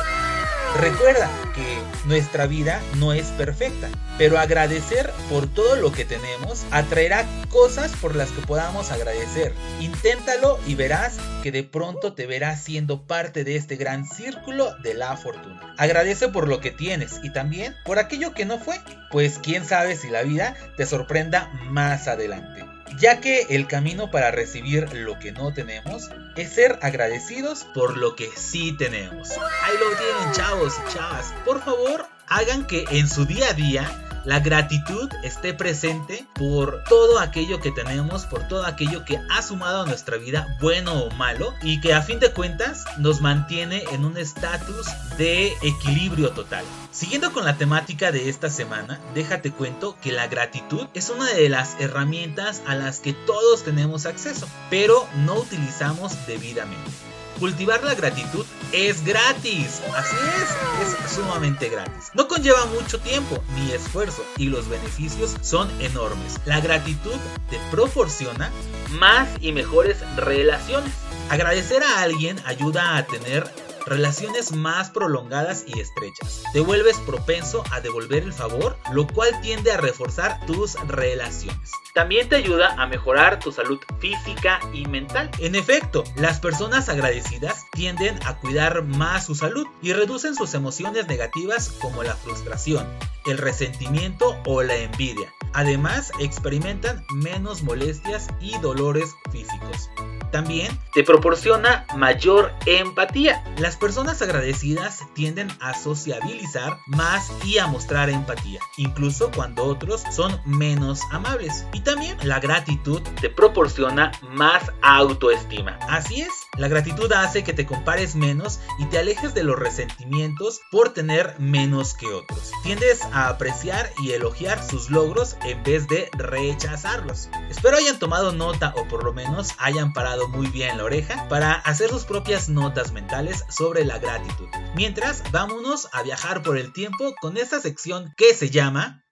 Recuerda 0.81 1.31
que 1.55 1.79
nuestra 2.05 2.47
vida 2.47 2.83
no 2.97 3.13
es 3.13 3.27
perfecta, 3.29 3.89
pero 4.19 4.39
agradecer 4.39 5.13
por 5.31 5.47
todo 5.47 5.77
lo 5.77 5.93
que 5.93 6.05
tenemos 6.05 6.65
atraerá 6.73 7.25
cosas 7.49 7.93
por 7.93 8.17
las 8.17 8.33
que 8.33 8.45
podamos 8.45 8.91
agradecer. 8.91 9.53
Inténtalo 9.81 10.59
y 10.67 10.75
verás 10.75 11.17
que 11.45 11.53
de 11.53 11.63
pronto 11.63 12.15
te 12.15 12.27
verás 12.27 12.65
siendo 12.65 13.03
parte 13.07 13.45
de 13.45 13.55
este 13.55 13.77
gran 13.77 14.05
círculo 14.05 14.75
de 14.83 14.95
la 14.95 15.17
fortuna. 15.17 15.75
Agradece 15.79 16.29
por 16.29 16.49
lo 16.49 16.59
que 16.59 16.73
tienes 16.73 17.21
y 17.23 17.33
también 17.33 17.77
por 17.85 18.01
aquello 18.01 18.35
que 18.35 18.45
no 18.45 18.59
fue, 18.59 18.81
pues 19.13 19.39
quién 19.39 19.65
sabe 19.65 19.97
si 19.97 20.11
la 20.11 20.23
vida 20.23 20.57
te 20.77 20.87
sorprenda 20.87 21.51
más 21.71 22.09
adelante 22.09 22.74
ya 22.99 23.21
que 23.21 23.47
el 23.51 23.67
camino 23.67 24.11
para 24.11 24.31
recibir 24.31 24.93
lo 24.93 25.19
que 25.19 25.33
no 25.33 25.53
tenemos 25.53 26.11
es 26.37 26.51
ser 26.51 26.79
agradecidos 26.83 27.67
por 27.75 27.97
lo 27.97 28.17
que 28.17 28.29
sí 28.37 28.77
tenemos. 28.77 29.31
Ahí 29.63 29.75
lo 29.79 29.97
tienen 29.97 30.33
chavos 30.33 30.75
y 30.79 30.95
chavas. 30.95 31.35
Por 31.45 31.63
favor, 31.63 32.07
hagan 32.29 32.67
que 32.67 32.85
en 32.91 33.09
su 33.09 33.25
día 33.25 33.51
a 33.51 33.55
día 33.55 33.91
la 34.25 34.41
gratitud 34.41 35.11
esté 35.23 35.55
presente 35.55 36.27
por 36.35 36.83
todo 36.85 37.19
aquello 37.19 37.61
que 37.61 37.71
tenemos, 37.71 38.25
por 38.25 38.49
todo 38.49 38.65
aquello 38.65 39.05
que 39.05 39.21
ha 39.31 39.43
sumado 39.43 39.83
a 39.83 39.87
nuestra 39.87 40.17
vida, 40.17 40.57
bueno 40.61 41.05
o 41.05 41.11
malo, 41.11 41.53
y 41.63 41.81
que 41.81 41.95
a 41.95 42.03
fin 42.03 42.21
de 42.21 42.33
cuentas 42.33 42.85
nos 42.99 43.21
mantiene 43.21 43.85
en 43.93 44.05
un 44.05 44.17
estatus 44.17 44.87
de 45.19 45.53
equilibrio 45.63 46.31
total. 46.31 46.65
Siguiendo 46.91 47.33
con 47.33 47.45
la 47.45 47.57
temática 47.57 48.13
de 48.13 48.29
esta 48.29 48.51
semana, 48.51 49.01
déjate 49.15 49.51
cuento 49.53 49.97
que 50.01 50.13
la 50.13 50.27
gratitud 50.27 50.87
es 50.95 51.11
una 51.11 51.31
de 51.33 51.49
las 51.49 51.79
herramientas 51.81 52.63
a 52.67 52.75
las 52.75 53.01
que 53.01 53.13
todos 53.13 53.65
tenemos 53.65 54.07
acceso, 54.07 54.49
pero 54.71 55.07
no 55.25 55.35
utilizamos 55.35 56.27
debidamente. 56.27 57.14
Cultivar 57.39 57.83
la 57.83 57.95
gratitud 57.95 58.47
es 58.73 59.05
gratis, 59.05 59.81
así 59.97 60.17
es, 60.17 61.07
es 61.07 61.13
sumamente 61.13 61.69
gratis. 61.69 62.11
No 62.15 62.29
conlleva 62.29 62.65
mucho 62.67 63.01
tiempo 63.01 63.43
ni 63.57 63.73
esfuerzo 63.73 64.25
y 64.37 64.47
los 64.47 64.69
beneficios 64.69 65.37
son 65.43 65.69
enormes. 65.81 66.41
La 66.45 66.61
gratitud 66.61 67.17
te 67.51 67.59
proporciona 67.71 68.51
más 68.91 69.29
y 69.41 69.53
mejores 69.53 69.99
relaciones. 70.17 70.93
Agradecer 71.29 71.83
a 71.83 72.03
alguien 72.03 72.41
ayuda 72.47 72.97
a 72.97 73.07
tener 73.07 73.45
relaciones 73.87 74.53
más 74.53 74.91
prolongadas 74.91 75.65
y 75.67 75.81
estrechas. 75.81 76.43
Te 76.53 76.61
vuelves 76.61 76.99
propenso 77.01 77.65
a 77.71 77.81
devolver 77.81 78.23
el 78.23 78.33
favor, 78.33 78.77
lo 78.93 79.07
cual 79.07 79.41
tiende 79.41 79.73
a 79.73 79.77
reforzar 79.77 80.45
tus 80.47 80.75
relaciones. 80.87 81.73
También 81.95 82.29
te 82.29 82.37
ayuda 82.37 82.75
a 82.77 82.87
mejorar 82.87 83.39
tu 83.39 83.53
salud 83.53 83.79
física 84.01 84.59
y 84.73 84.87
mental. 84.87 85.31
En 85.39 85.55
efecto, 85.55 86.05
las 86.17 86.41
personas 86.41 86.89
agradecidas 86.89 87.67
tienden 87.71 88.19
a 88.25 88.39
cuidar 88.39 88.83
más 88.83 89.27
su 89.27 89.35
salud 89.35 89.67
y 89.81 89.93
reducen 89.93 90.35
sus 90.35 90.55
emociones 90.55 91.07
negativas 91.07 91.71
como 91.81 92.03
la 92.03 92.15
frustración, 92.15 92.87
el 93.27 93.39
resentimiento 93.39 94.37
o 94.45 94.63
la 94.63 94.77
envidia. 94.77 95.33
Además, 95.53 96.11
experimentan 96.19 97.07
menos 97.15 97.63
molestias 97.63 98.29
y 98.41 98.59
dolores 98.59 99.15
físicos. 99.31 99.89
También 100.35 100.77
te 100.93 101.05
proporciona 101.05 101.87
mayor 101.95 102.53
empatía. 102.67 103.45
Las 103.59 103.77
personas 103.77 104.21
agradecidas 104.21 105.05
tienden 105.15 105.47
a 105.61 105.75
sociabilizar 105.75 106.81
más 106.89 107.31
y 107.45 107.59
a 107.59 107.69
mostrar 107.69 108.11
empatía, 108.11 108.59
incluso 108.77 109.31
cuando 109.31 109.63
otros 109.63 110.03
son 110.11 110.41
menos 110.45 111.03
amables. 111.13 111.65
Y 111.73 111.83
también 111.83 112.17
la 112.25 112.41
gratitud 112.41 113.01
te 113.21 113.31
proporciona 113.31 114.11
más 114.29 114.73
autoestima. 114.83 115.79
Así 115.89 116.23
es, 116.23 116.33
la 116.57 116.67
gratitud 116.67 117.13
hace 117.13 117.45
que 117.45 117.53
te 117.53 117.65
compares 117.65 118.17
menos 118.17 118.59
y 118.81 118.87
te 118.87 118.99
alejes 118.99 119.35
de 119.35 119.45
los 119.45 119.57
resentimientos 119.57 120.63
por 120.73 120.91
tener 120.91 121.37
menos 121.39 121.95
que 121.95 122.07
otros. 122.07 122.51
Tiendes 122.65 123.03
a 123.13 123.29
apreciar 123.29 123.89
y 124.03 124.11
elogiar 124.11 124.61
sus 124.65 124.91
logros 124.91 125.37
en 125.45 125.63
vez 125.63 125.87
de 125.87 126.11
rechazarlos. 126.19 127.29
Espero 127.51 127.77
hayan 127.77 128.01
tomado 128.01 128.33
nota 128.33 128.75
o 128.77 128.89
por 128.89 129.05
lo 129.05 129.13
menos 129.13 129.51
hayan 129.59 129.93
parado 129.93 130.24
muy 130.29 130.49
bien 130.49 130.79
la 130.79 130.85
oreja 130.85 131.29
para 131.29 131.55
hacer 131.55 131.91
sus 131.91 132.05
propias 132.05 132.49
notas 132.49 132.93
mentales 132.93 133.45
sobre 133.49 133.85
la 133.85 133.99
gratitud. 133.99 134.49
Mientras, 134.75 135.23
vámonos 135.31 135.89
a 135.93 136.03
viajar 136.03 136.43
por 136.43 136.59
el 136.59 136.73
tiempo 136.73 137.15
con 137.21 137.37
esta 137.37 137.61
sección 137.61 138.13
que 138.17 138.35
se 138.35 138.51
llama... 138.51 139.03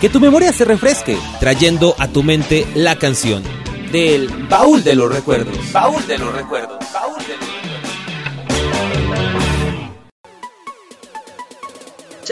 Que 0.00 0.08
tu 0.10 0.20
memoria 0.20 0.52
se 0.52 0.64
refresque, 0.64 1.18
trayendo 1.40 1.94
a 1.98 2.08
tu 2.08 2.22
mente 2.22 2.66
la 2.74 2.96
canción 2.96 3.42
del 3.90 4.28
baúl 4.48 4.82
de 4.82 4.96
los 4.96 5.10
recuerdos. 5.10 5.56
Baúl 5.72 6.06
de 6.06 6.18
los 6.18 6.34
recuerdos. 6.34 6.78
Baúl 6.92 7.18
de 7.26 7.36
los 7.36 7.63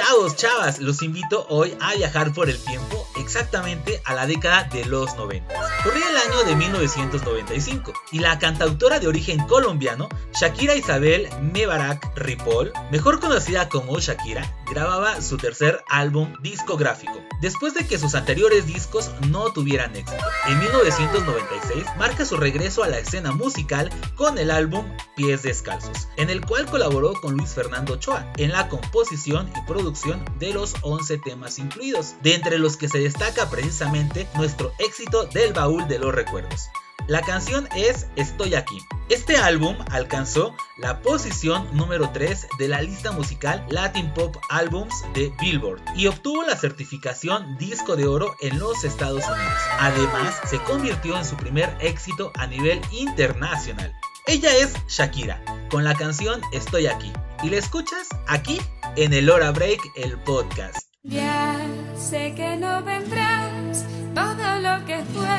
Chavos, 0.04 0.34
chavas, 0.34 0.80
los 0.80 1.00
invito 1.00 1.46
hoy 1.48 1.76
a 1.80 1.94
viajar 1.94 2.34
por 2.34 2.50
el 2.50 2.58
tiempo 2.58 3.06
exactamente 3.16 4.02
a 4.04 4.14
la 4.14 4.26
década 4.26 4.64
de 4.64 4.84
los 4.84 5.14
90. 5.14 5.54
Corría 5.84 6.10
el 6.10 6.16
año 6.16 6.42
de 6.44 6.56
1995 6.56 7.92
y 8.10 8.18
la 8.18 8.36
cantautora 8.40 8.98
de 8.98 9.06
origen 9.06 9.38
colombiano, 9.46 10.08
Shakira 10.32 10.74
Isabel 10.74 11.28
Mebarak 11.40 12.16
Ripoll, 12.16 12.72
mejor 12.90 13.20
conocida 13.20 13.68
como 13.68 14.00
Shakira, 14.00 14.52
grababa 14.68 15.22
su 15.22 15.36
tercer 15.36 15.84
álbum 15.88 16.34
discográfico, 16.42 17.22
después 17.40 17.74
de 17.74 17.86
que 17.86 17.98
sus 17.98 18.16
anteriores 18.16 18.66
discos 18.66 19.12
no 19.28 19.52
tuvieran 19.52 19.94
éxito. 19.94 20.24
En 20.48 20.58
1996 20.58 21.84
marca 21.96 22.24
su 22.24 22.36
regreso 22.36 22.82
a 22.82 22.88
la 22.88 22.98
escena 22.98 23.30
musical 23.30 23.88
con 24.16 24.36
el 24.38 24.50
álbum 24.50 24.84
Pies 25.14 25.44
Descalzos, 25.44 26.08
en 26.16 26.28
el 26.28 26.44
cual 26.44 26.66
colaboró 26.66 27.12
con 27.12 27.36
Luis 27.36 27.50
Fernando 27.50 27.94
Ochoa 27.94 28.32
en 28.36 28.50
la 28.50 28.68
composición 28.68 29.48
y 29.56 29.66
producción 29.66 29.92
de 30.38 30.52
los 30.52 30.74
11 30.82 31.18
temas 31.18 31.58
incluidos, 31.58 32.16
de 32.22 32.34
entre 32.34 32.58
los 32.58 32.76
que 32.76 32.88
se 32.88 32.98
destaca 32.98 33.48
precisamente 33.48 34.26
nuestro 34.34 34.72
éxito 34.78 35.26
del 35.26 35.52
baúl 35.52 35.86
de 35.86 35.98
los 35.98 36.12
recuerdos. 36.12 36.68
La 37.08 37.20
canción 37.20 37.68
es 37.76 38.06
Estoy 38.16 38.54
aquí. 38.54 38.78
Este 39.08 39.36
álbum 39.36 39.76
alcanzó 39.90 40.54
la 40.76 41.02
posición 41.02 41.68
número 41.72 42.10
3 42.10 42.46
de 42.58 42.68
la 42.68 42.80
lista 42.80 43.12
musical 43.12 43.64
Latin 43.68 44.12
Pop 44.14 44.36
Albums 44.48 45.04
de 45.14 45.32
Billboard 45.40 45.82
y 45.96 46.06
obtuvo 46.06 46.44
la 46.44 46.56
certificación 46.56 47.56
disco 47.58 47.96
de 47.96 48.06
oro 48.06 48.36
en 48.40 48.58
los 48.58 48.84
Estados 48.84 49.24
Unidos. 49.24 49.60
Además, 49.78 50.40
se 50.48 50.58
convirtió 50.62 51.16
en 51.16 51.24
su 51.24 51.36
primer 51.36 51.76
éxito 51.80 52.32
a 52.36 52.46
nivel 52.46 52.80
internacional. 52.92 53.92
Ella 54.26 54.54
es 54.56 54.72
Shakira, 54.88 55.42
con 55.70 55.82
la 55.82 55.94
canción 55.94 56.40
Estoy 56.52 56.86
aquí, 56.86 57.12
y 57.42 57.50
la 57.50 57.56
escuchas 57.56 58.08
aquí 58.28 58.60
en 58.96 59.12
el 59.14 59.30
Hora 59.30 59.50
Break, 59.52 59.80
el 59.96 60.18
podcast. 60.18 60.78
Ya 61.02 61.56
sé 61.96 62.34
que 62.34 62.56
no 62.56 62.82
vendrás, 62.82 63.84
todo 64.14 64.60
lo 64.60 64.84
que 64.84 65.02
fue 65.14 65.38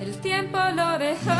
el 0.00 0.20
tiempo 0.20 0.58
lo 0.74 0.98
dejó 0.98 1.30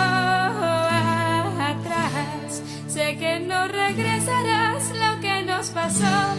atrás. 1.60 2.62
Sé 2.86 3.16
que 3.18 3.40
no 3.40 3.68
regresarás 3.68 4.90
lo 4.90 5.20
que 5.20 5.42
nos 5.42 5.68
pasó, 5.70 6.34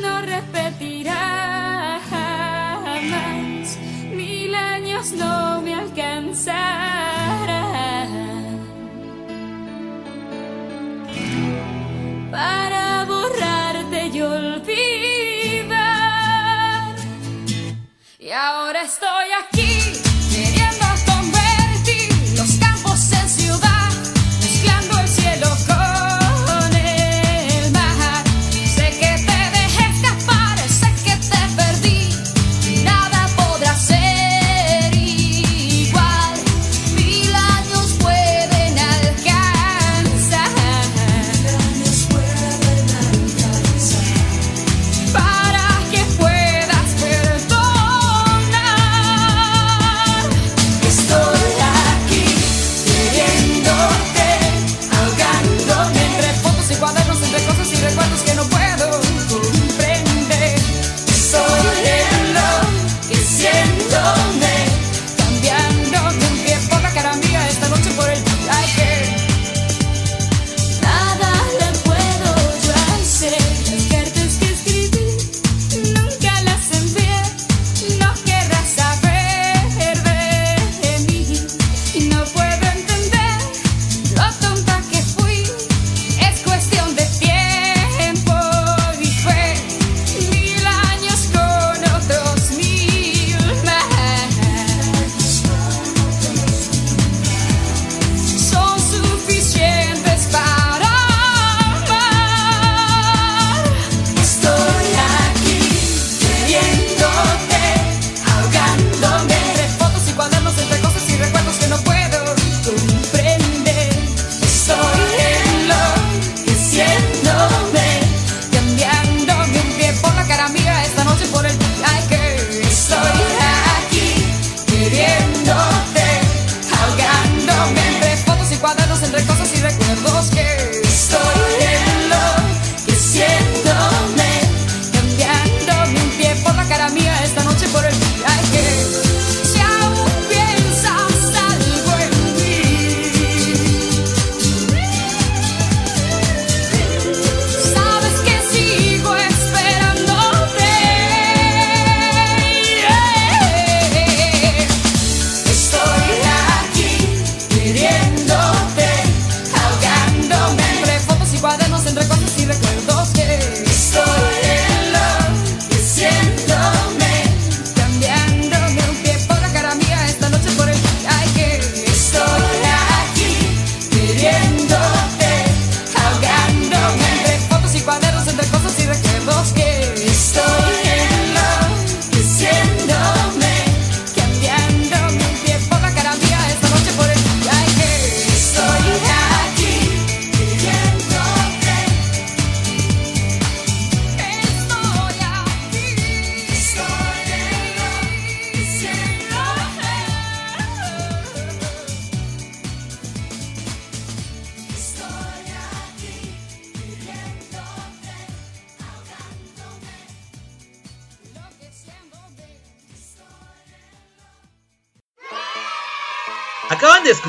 no 0.00 0.22
repetirá 0.22 2.00
jamás. 2.10 3.78
Mil 4.14 4.54
años 4.54 5.12
no 5.12 5.62
me 5.62 5.74
alcanzarán 5.74 6.71
estoy 18.82 19.30
aquí. 19.32 19.51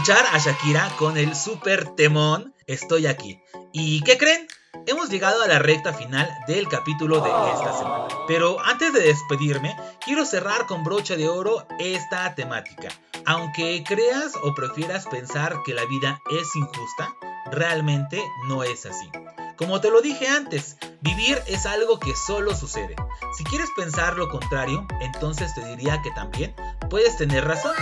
Escuchar 0.04 0.26
a 0.34 0.38
Shakira 0.38 0.94
con 0.98 1.18
el 1.18 1.34
super 1.34 1.96
temón 1.96 2.54
Estoy 2.68 3.08
aquí. 3.08 3.42
¿Y 3.72 4.02
qué 4.02 4.18
creen? 4.18 4.46
Hemos 4.86 5.10
llegado 5.10 5.42
a 5.42 5.48
la 5.48 5.60
recta 5.60 5.94
final 5.94 6.30
del 6.46 6.68
capítulo 6.68 7.22
de 7.22 7.30
esta 7.30 7.78
semana. 7.78 8.08
Pero 8.28 8.60
antes 8.66 8.92
de 8.92 9.00
despedirme, 9.00 9.74
quiero 10.04 10.26
cerrar 10.26 10.66
con 10.66 10.84
brocha 10.84 11.16
de 11.16 11.30
oro 11.30 11.66
esta 11.80 12.36
temática. 12.36 12.90
Aunque 13.26 13.82
creas 13.88 14.34
o 14.44 14.54
prefieras 14.54 15.08
pensar 15.08 15.56
que 15.66 15.74
la 15.74 15.86
vida 15.86 16.20
es 16.32 16.54
injusta, 16.54 17.16
realmente 17.50 18.22
no 18.50 18.64
es 18.64 18.86
así. 18.86 19.10
Como 19.56 19.80
te 19.80 19.90
lo 19.90 20.02
dije 20.02 20.28
antes, 20.28 20.76
vivir 21.00 21.42
es 21.48 21.66
algo 21.66 21.98
que 21.98 22.14
solo 22.14 22.54
sucede. 22.58 22.98
Si 23.38 23.46
quieres 23.46 23.70
pensar 23.78 24.18
lo 24.18 24.28
contrario, 24.28 24.86
entonces 25.00 25.56
te 25.56 25.64
diría 25.64 26.02
que 26.02 26.12
también 26.12 26.54
puedes 26.90 27.16
tener 27.16 27.46
razón. 27.46 27.74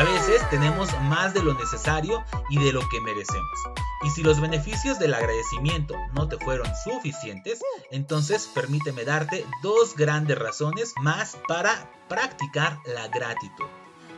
A 0.00 0.02
veces 0.02 0.40
tenemos 0.48 0.88
más 1.02 1.34
de 1.34 1.42
lo 1.42 1.52
necesario 1.52 2.24
y 2.48 2.58
de 2.58 2.72
lo 2.72 2.80
que 2.88 3.02
merecemos. 3.02 3.58
Y 4.02 4.08
si 4.08 4.22
los 4.22 4.40
beneficios 4.40 4.98
del 4.98 5.12
agradecimiento 5.12 5.94
no 6.14 6.26
te 6.26 6.38
fueron 6.38 6.66
suficientes, 6.74 7.60
entonces 7.90 8.50
permíteme 8.54 9.04
darte 9.04 9.44
dos 9.62 9.94
grandes 9.94 10.38
razones 10.38 10.94
más 11.02 11.36
para 11.46 11.92
practicar 12.08 12.78
la 12.86 13.08
gratitud. 13.08 13.66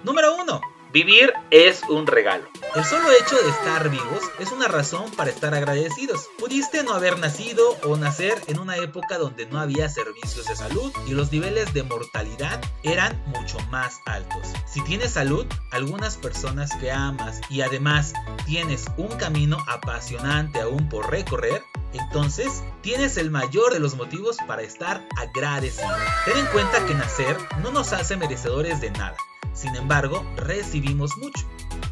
Número 0.05 0.37
1. 0.37 0.61
Vivir 0.93 1.33
es 1.51 1.83
un 1.89 2.07
regalo. 2.07 2.45
El 2.75 2.85
solo 2.85 3.11
hecho 3.13 3.43
de 3.43 3.49
estar 3.49 3.89
vivos 3.89 4.21
es 4.39 4.53
una 4.53 4.69
razón 4.69 5.11
para 5.13 5.31
estar 5.31 5.55
agradecidos. 5.55 6.29
Pudiste 6.39 6.83
no 6.83 6.93
haber 6.93 7.19
nacido 7.19 7.79
o 7.85 7.97
nacer 7.97 8.39
en 8.47 8.59
una 8.59 8.77
época 8.77 9.17
donde 9.17 9.47
no 9.47 9.59
había 9.59 9.89
servicios 9.89 10.47
de 10.47 10.55
salud 10.55 10.93
y 11.07 11.13
los 11.13 11.33
niveles 11.33 11.73
de 11.73 11.83
mortalidad 11.83 12.61
eran 12.83 13.23
mucho 13.29 13.59
más 13.71 14.01
altos. 14.05 14.53
Si 14.67 14.83
tienes 14.85 15.13
salud, 15.13 15.47
algunas 15.71 16.19
personas 16.19 16.71
que 16.77 16.91
amas 16.91 17.41
y 17.49 17.63
además 17.63 18.13
tienes 18.45 18.85
un 18.99 19.09
camino 19.17 19.57
apasionante 19.69 20.61
aún 20.61 20.91
por 20.91 21.11
recorrer, 21.11 21.63
entonces 21.93 22.63
tienes 22.81 23.17
el 23.17 23.31
mayor 23.31 23.73
de 23.73 23.81
los 23.81 23.97
motivos 23.97 24.37
para 24.47 24.63
estar 24.63 25.07
agradecido. 25.17 25.95
Ten 26.25 26.39
en 26.39 26.47
cuenta 26.47 26.85
que 26.87 26.95
nacer 26.95 27.37
no 27.63 27.71
nos 27.71 27.93
hace 27.93 28.17
merecedores 28.17 28.81
de 28.81 28.91
nada. 28.91 29.17
Sin 29.53 29.75
embargo, 29.77 30.25
recibimos 30.37 31.17
mucho. 31.19 31.47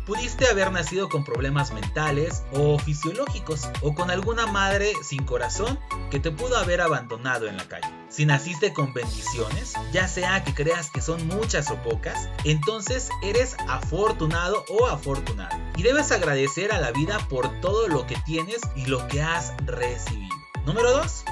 Pudiste 0.07 0.49
haber 0.49 0.73
nacido 0.73 1.09
con 1.09 1.25
problemas 1.25 1.73
mentales 1.73 2.43
o 2.53 2.79
fisiológicos 2.79 3.69
o 3.83 3.95
con 3.95 4.11
alguna 4.11 4.47
madre 4.47 4.93
sin 5.03 5.25
corazón 5.25 5.79
que 6.11 6.21
te 6.21 6.31
pudo 6.31 6.57
haber 6.57 6.81
abandonado 6.81 7.47
en 7.47 7.57
la 7.57 7.69
calle. 7.69 8.00
Si 8.11 8.27
naciste 8.27 8.73
con 8.73 8.93
bendiciones, 8.93 9.75
ya 9.93 10.09
sea 10.09 10.43
que 10.43 10.53
creas 10.53 10.91
que 10.91 11.01
son 11.01 11.29
muchas 11.29 11.71
o 11.71 11.77
pocas, 11.77 12.29
entonces 12.45 13.09
eres 13.23 13.55
afortunado 13.69 14.65
o 14.69 14.89
afortunada. 14.89 15.73
Y 15.77 15.85
debes 15.85 16.11
agradecer 16.11 16.73
a 16.73 16.81
la 16.81 16.91
vida 16.91 17.21
por 17.29 17.61
todo 17.61 17.87
lo 17.87 18.09
que 18.09 18.17
tienes 18.27 18.63
y 18.75 18.87
lo 18.87 19.07
que 19.07 19.23
has 19.23 19.55
recibido. 19.65 20.35
Número 20.67 20.91
2. 20.91 21.25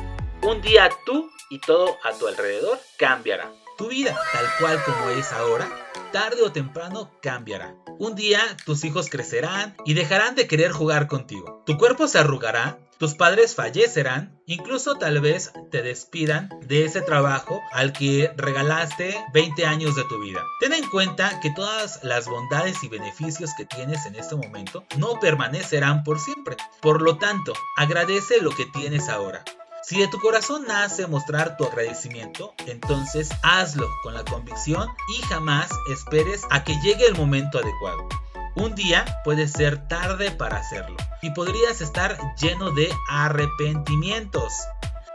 Un 0.42 0.62
día 0.62 0.88
tú 1.04 1.28
y 1.50 1.58
todo 1.58 1.96
a 2.04 2.12
tu 2.12 2.28
alrededor 2.28 2.78
cambiará. 2.96 3.52
Tu 3.76 3.88
vida, 3.88 4.16
tal 4.32 4.46
cual 4.60 4.82
como 4.84 5.10
es 5.10 5.32
ahora, 5.32 5.68
tarde 6.12 6.42
o 6.42 6.52
temprano 6.52 7.10
cambiará. 7.20 7.74
Un 7.98 8.14
día 8.14 8.40
tus 8.64 8.84
hijos 8.84 9.10
crecerán 9.10 9.76
y 9.84 9.94
dejarán 9.94 10.36
de 10.36 10.46
querer 10.46 10.70
jugar 10.70 11.08
contigo. 11.08 11.62
Tu 11.66 11.76
cuerpo 11.76 12.06
se 12.06 12.18
arrugará, 12.18 12.78
tus 12.98 13.14
padres 13.14 13.54
fallecerán, 13.54 14.40
incluso 14.46 14.96
tal 14.96 15.20
vez 15.20 15.52
te 15.70 15.82
despidan 15.82 16.48
de 16.62 16.84
ese 16.84 17.00
trabajo 17.00 17.60
al 17.72 17.92
que 17.92 18.32
regalaste 18.36 19.16
20 19.32 19.66
años 19.66 19.94
de 19.94 20.02
tu 20.04 20.20
vida. 20.20 20.42
Ten 20.58 20.72
en 20.72 20.88
cuenta 20.88 21.38
que 21.40 21.50
todas 21.52 22.02
las 22.02 22.26
bondades 22.26 22.82
y 22.82 22.88
beneficios 22.88 23.52
que 23.56 23.66
tienes 23.66 24.04
en 24.06 24.16
este 24.16 24.34
momento 24.34 24.84
no 24.96 25.20
permanecerán 25.20 26.02
por 26.02 26.18
siempre. 26.18 26.56
Por 26.80 27.00
lo 27.00 27.18
tanto, 27.18 27.52
agradece 27.76 28.40
lo 28.40 28.50
que 28.50 28.66
tienes 28.66 29.08
ahora. 29.08 29.44
Si 29.84 30.00
de 30.00 30.08
tu 30.08 30.18
corazón 30.18 30.64
nace 30.66 31.06
mostrar 31.06 31.56
tu 31.56 31.64
agradecimiento, 31.64 32.52
entonces 32.66 33.30
hazlo 33.44 33.88
con 34.02 34.12
la 34.12 34.24
convicción 34.24 34.88
y 35.16 35.22
jamás 35.22 35.70
esperes 35.92 36.42
a 36.50 36.64
que 36.64 36.74
llegue 36.82 37.06
el 37.06 37.14
momento 37.14 37.58
adecuado. 37.58 38.08
Un 38.56 38.74
día 38.74 39.04
puede 39.22 39.46
ser 39.46 39.86
tarde 39.86 40.32
para 40.32 40.56
hacerlo 40.56 40.96
y 41.22 41.30
podrías 41.30 41.80
estar 41.80 42.18
lleno 42.36 42.70
de 42.70 42.90
arrepentimientos. 43.08 44.52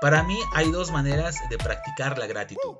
Para 0.02 0.24
mí 0.24 0.38
hay 0.54 0.72
dos 0.72 0.92
maneras 0.92 1.38
de 1.50 1.58
practicar 1.58 2.18
la 2.18 2.28
gratitud. 2.28 2.76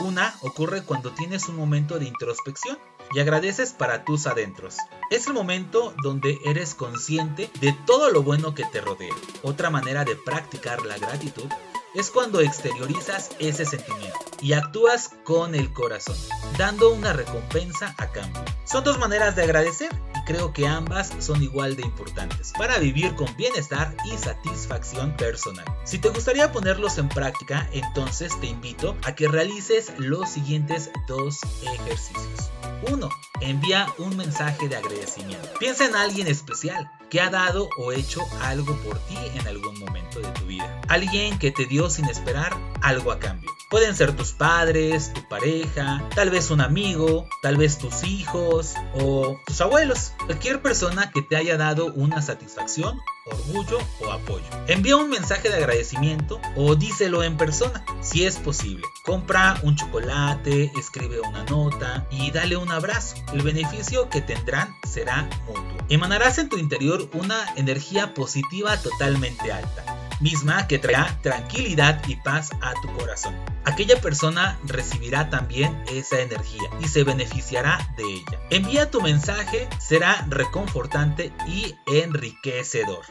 Una 0.00 0.34
ocurre 0.42 0.82
cuando 0.82 1.12
tienes 1.12 1.48
un 1.48 1.56
momento 1.56 1.98
de 1.98 2.06
introspección 2.06 2.78
y 3.12 3.20
agradeces 3.20 3.72
para 3.72 4.04
tus 4.04 4.26
adentros. 4.26 4.76
Es 5.10 5.26
el 5.26 5.34
momento 5.34 5.94
donde 6.02 6.38
eres 6.44 6.74
consciente 6.74 7.50
de 7.60 7.72
todo 7.86 8.10
lo 8.10 8.22
bueno 8.22 8.54
que 8.54 8.64
te 8.64 8.80
rodea. 8.80 9.14
Otra 9.42 9.70
manera 9.70 10.04
de 10.04 10.16
practicar 10.16 10.84
la 10.84 10.98
gratitud 10.98 11.48
es 11.94 12.10
cuando 12.10 12.40
exteriorizas 12.40 13.30
ese 13.38 13.64
sentimiento 13.64 14.18
y 14.40 14.52
actúas 14.52 15.10
con 15.24 15.54
el 15.54 15.72
corazón, 15.72 16.16
dando 16.58 16.92
una 16.92 17.12
recompensa 17.12 17.94
a 17.98 18.10
cambio. 18.10 18.44
Son 18.64 18.84
dos 18.84 18.98
maneras 18.98 19.36
de 19.36 19.42
agradecer 19.42 19.90
creo 20.24 20.52
que 20.52 20.66
ambas 20.66 21.12
son 21.18 21.42
igual 21.42 21.76
de 21.76 21.82
importantes 21.82 22.52
para 22.56 22.78
vivir 22.78 23.14
con 23.14 23.34
bienestar 23.36 23.94
y 24.10 24.16
satisfacción 24.16 25.16
personal. 25.16 25.64
Si 25.84 25.98
te 25.98 26.08
gustaría 26.08 26.52
ponerlos 26.52 26.98
en 26.98 27.08
práctica, 27.08 27.68
entonces 27.72 28.38
te 28.40 28.46
invito 28.46 28.96
a 29.04 29.14
que 29.14 29.28
realices 29.28 29.92
los 29.98 30.30
siguientes 30.30 30.90
dos 31.06 31.40
ejercicios. 31.62 32.50
1. 32.90 33.08
Envía 33.40 33.86
un 33.98 34.16
mensaje 34.16 34.68
de 34.68 34.76
agradecimiento. 34.76 35.48
Piensa 35.58 35.86
en 35.86 35.96
alguien 35.96 36.26
especial 36.26 36.90
que 37.08 37.20
ha 37.20 37.30
dado 37.30 37.68
o 37.78 37.92
hecho 37.92 38.20
algo 38.42 38.76
por 38.82 38.98
ti 39.06 39.16
en 39.34 39.46
algún 39.46 39.78
momento 39.78 40.20
de 40.20 40.28
tu 40.32 40.46
vida. 40.46 40.80
Alguien 40.88 41.38
que 41.38 41.50
te 41.50 41.66
dio 41.66 41.83
sin 41.90 42.06
esperar 42.06 42.56
algo 42.82 43.12
a 43.12 43.18
cambio. 43.18 43.50
Pueden 43.70 43.96
ser 43.96 44.14
tus 44.14 44.32
padres, 44.32 45.12
tu 45.12 45.26
pareja, 45.26 46.08
tal 46.14 46.30
vez 46.30 46.50
un 46.50 46.60
amigo, 46.60 47.26
tal 47.42 47.56
vez 47.56 47.76
tus 47.78 48.04
hijos 48.04 48.74
o 48.94 49.40
tus 49.44 49.60
abuelos. 49.60 50.12
Cualquier 50.26 50.62
persona 50.62 51.10
que 51.10 51.22
te 51.22 51.34
haya 51.34 51.56
dado 51.56 51.86
una 51.94 52.22
satisfacción, 52.22 53.00
orgullo 53.26 53.78
o 54.00 54.12
apoyo. 54.12 54.44
Envía 54.68 54.96
un 54.96 55.10
mensaje 55.10 55.48
de 55.48 55.56
agradecimiento 55.56 56.40
o 56.54 56.76
díselo 56.76 57.24
en 57.24 57.36
persona, 57.36 57.84
si 58.00 58.24
es 58.24 58.36
posible. 58.36 58.84
Compra 59.04 59.58
un 59.62 59.74
chocolate, 59.74 60.70
escribe 60.78 61.18
una 61.20 61.42
nota 61.44 62.06
y 62.10 62.30
dale 62.30 62.56
un 62.56 62.70
abrazo. 62.70 63.16
El 63.32 63.42
beneficio 63.42 64.08
que 64.08 64.20
tendrán 64.20 64.76
será 64.88 65.28
mutuo. 65.48 65.64
Emanarás 65.88 66.38
en 66.38 66.48
tu 66.48 66.58
interior 66.58 67.08
una 67.12 67.44
energía 67.56 68.14
positiva 68.14 68.76
totalmente 68.76 69.50
alta 69.50 70.03
misma 70.20 70.66
que 70.66 70.78
traerá 70.78 71.18
tranquilidad 71.22 72.02
y 72.08 72.16
paz 72.16 72.50
a 72.60 72.72
tu 72.80 72.92
corazón. 72.96 73.34
Aquella 73.64 74.00
persona 74.00 74.58
recibirá 74.64 75.30
también 75.30 75.82
esa 75.90 76.20
energía 76.20 76.68
y 76.80 76.88
se 76.88 77.04
beneficiará 77.04 77.78
de 77.96 78.04
ella. 78.04 78.40
Envía 78.50 78.90
tu 78.90 79.00
mensaje, 79.00 79.68
será 79.78 80.26
reconfortante 80.28 81.32
y 81.46 81.74
enriquecedor. 81.86 83.04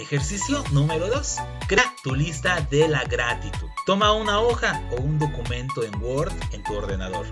Ejercicio 0.00 0.62
número 0.70 1.08
2. 1.08 1.36
Crea 1.66 1.92
tu 2.04 2.14
lista 2.14 2.60
de 2.70 2.88
la 2.88 3.04
gratitud. 3.04 3.68
Toma 3.84 4.12
una 4.12 4.40
hoja 4.40 4.80
o 4.92 4.96
un 4.96 5.18
documento 5.18 5.82
en 5.82 6.02
Word 6.02 6.32
en 6.52 6.62
tu 6.62 6.74
ordenador 6.74 7.26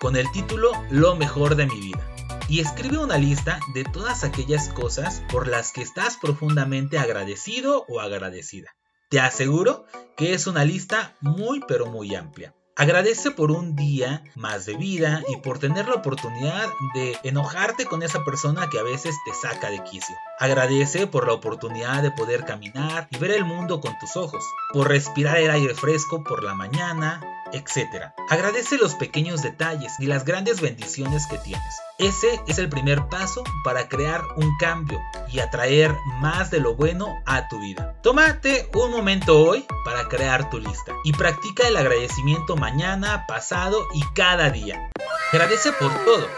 con 0.00 0.16
el 0.16 0.30
título 0.32 0.72
Lo 0.90 1.16
mejor 1.16 1.56
de 1.56 1.64
mi 1.64 1.80
vida 1.80 2.13
y 2.48 2.60
escribe 2.60 2.98
una 2.98 3.18
lista 3.18 3.60
de 3.74 3.84
todas 3.84 4.24
aquellas 4.24 4.68
cosas 4.68 5.22
por 5.30 5.48
las 5.48 5.72
que 5.72 5.82
estás 5.82 6.16
profundamente 6.16 6.98
agradecido 6.98 7.84
o 7.88 8.00
agradecida. 8.00 8.74
Te 9.08 9.20
aseguro 9.20 9.86
que 10.16 10.34
es 10.34 10.46
una 10.46 10.64
lista 10.64 11.14
muy 11.20 11.60
pero 11.66 11.86
muy 11.86 12.14
amplia. 12.14 12.54
Agradece 12.76 13.30
por 13.30 13.52
un 13.52 13.76
día 13.76 14.24
más 14.34 14.66
de 14.66 14.76
vida 14.76 15.22
y 15.28 15.36
por 15.36 15.60
tener 15.60 15.86
la 15.86 15.94
oportunidad 15.94 16.68
de 16.94 17.16
enojarte 17.22 17.84
con 17.84 18.02
esa 18.02 18.24
persona 18.24 18.68
que 18.68 18.80
a 18.80 18.82
veces 18.82 19.14
te 19.24 19.32
saca 19.32 19.70
de 19.70 19.84
quicio. 19.84 20.16
Agradece 20.40 21.06
por 21.06 21.28
la 21.28 21.34
oportunidad 21.34 22.02
de 22.02 22.10
poder 22.10 22.44
caminar 22.44 23.06
y 23.12 23.18
ver 23.18 23.30
el 23.30 23.44
mundo 23.44 23.80
con 23.80 23.96
tus 24.00 24.16
ojos, 24.16 24.44
por 24.72 24.88
respirar 24.88 25.38
el 25.38 25.52
aire 25.52 25.74
fresco 25.76 26.24
por 26.24 26.42
la 26.42 26.54
mañana, 26.54 27.20
etc. 27.54 28.12
Agradece 28.28 28.76
los 28.76 28.94
pequeños 28.94 29.42
detalles 29.42 29.92
y 29.98 30.06
las 30.06 30.24
grandes 30.24 30.60
bendiciones 30.60 31.26
que 31.26 31.38
tienes. 31.38 31.74
Ese 31.98 32.40
es 32.48 32.58
el 32.58 32.68
primer 32.68 33.06
paso 33.08 33.44
para 33.62 33.88
crear 33.88 34.22
un 34.36 34.56
cambio 34.58 35.00
y 35.32 35.38
atraer 35.38 35.94
más 36.20 36.50
de 36.50 36.60
lo 36.60 36.74
bueno 36.74 37.22
a 37.24 37.48
tu 37.48 37.60
vida. 37.60 37.94
Tómate 38.02 38.68
un 38.74 38.90
momento 38.90 39.40
hoy 39.40 39.64
para 39.84 40.08
crear 40.08 40.50
tu 40.50 40.58
lista 40.58 40.92
y 41.04 41.12
practica 41.12 41.68
el 41.68 41.76
agradecimiento 41.76 42.56
mañana, 42.56 43.26
pasado 43.26 43.86
y 43.94 44.02
cada 44.14 44.50
día. 44.50 44.90
Agradece 45.32 45.72
por 45.72 45.92
todo, 46.04 46.28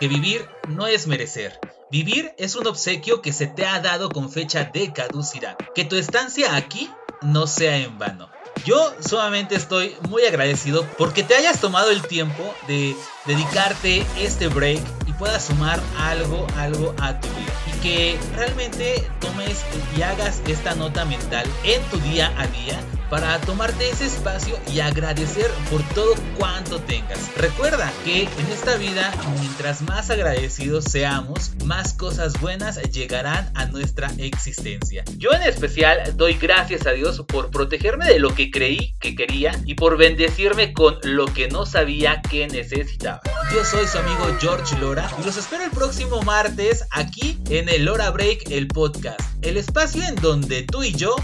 que 0.00 0.08
vivir 0.08 0.48
no 0.68 0.86
es 0.86 1.06
merecer. 1.06 1.58
Vivir 1.90 2.34
es 2.38 2.56
un 2.56 2.66
obsequio 2.66 3.22
que 3.22 3.32
se 3.32 3.46
te 3.46 3.66
ha 3.66 3.78
dado 3.80 4.08
con 4.08 4.30
fecha 4.30 4.64
de 4.64 4.92
caducidad. 4.92 5.56
Que 5.74 5.84
tu 5.84 5.94
estancia 5.94 6.56
aquí 6.56 6.90
no 7.22 7.46
sea 7.46 7.76
en 7.76 7.98
vano. 7.98 8.33
Yo 8.64 8.94
solamente 9.00 9.54
estoy 9.54 9.96
muy 10.08 10.24
agradecido 10.24 10.86
porque 10.96 11.22
te 11.22 11.34
hayas 11.34 11.60
tomado 11.60 11.90
el 11.90 12.02
tiempo 12.02 12.54
de 12.66 12.96
dedicarte 13.26 14.06
este 14.18 14.48
break 14.48 14.80
pueda 15.18 15.38
sumar 15.40 15.80
algo, 15.98 16.46
algo 16.56 16.94
a 17.00 17.18
tu 17.20 17.28
vida. 17.28 17.52
Y 17.66 17.80
que 17.80 18.18
realmente 18.34 19.08
tomes 19.20 19.64
y 19.96 20.02
hagas 20.02 20.42
esta 20.46 20.74
nota 20.74 21.04
mental 21.04 21.46
en 21.64 21.82
tu 21.84 21.98
día 21.98 22.32
a 22.38 22.46
día 22.46 22.80
para 23.14 23.40
tomarte 23.42 23.88
ese 23.88 24.06
espacio 24.06 24.58
y 24.74 24.80
agradecer 24.80 25.48
por 25.70 25.80
todo 25.90 26.16
cuanto 26.36 26.80
tengas. 26.80 27.32
Recuerda 27.36 27.92
que 28.04 28.22
en 28.22 28.46
esta 28.52 28.74
vida, 28.76 29.14
mientras 29.38 29.82
más 29.82 30.10
agradecidos 30.10 30.86
seamos, 30.86 31.52
más 31.64 31.92
cosas 31.92 32.32
buenas 32.40 32.82
llegarán 32.90 33.52
a 33.54 33.66
nuestra 33.66 34.10
existencia. 34.18 35.04
Yo 35.16 35.30
en 35.30 35.42
especial 35.42 36.16
doy 36.16 36.34
gracias 36.34 36.88
a 36.88 36.90
Dios 36.90 37.22
por 37.28 37.52
protegerme 37.52 38.04
de 38.04 38.18
lo 38.18 38.34
que 38.34 38.50
creí 38.50 38.96
que 38.98 39.14
quería 39.14 39.52
y 39.64 39.74
por 39.74 39.96
bendecirme 39.96 40.72
con 40.72 40.98
lo 41.04 41.26
que 41.26 41.46
no 41.46 41.66
sabía 41.66 42.20
que 42.20 42.48
necesitaba. 42.48 43.20
Yo 43.54 43.64
soy 43.64 43.86
su 43.86 43.96
amigo 43.96 44.26
George 44.40 44.76
Lora 44.80 45.08
y 45.20 45.24
los 45.24 45.36
espero 45.36 45.62
el 45.62 45.70
próximo 45.70 46.20
martes 46.22 46.84
aquí 46.90 47.38
en 47.48 47.68
el 47.68 47.84
Lora 47.84 48.10
Break, 48.10 48.50
el 48.50 48.66
podcast, 48.66 49.20
el 49.42 49.56
espacio 49.56 50.02
en 50.02 50.16
donde 50.16 50.64
tú 50.64 50.82
y 50.82 50.92
yo 50.92 51.14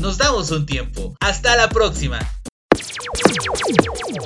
nos 0.00 0.18
damos 0.18 0.50
un 0.50 0.66
tiempo. 0.66 1.14
Hasta 1.20 1.56
la 1.56 1.68
próxima. 1.68 2.18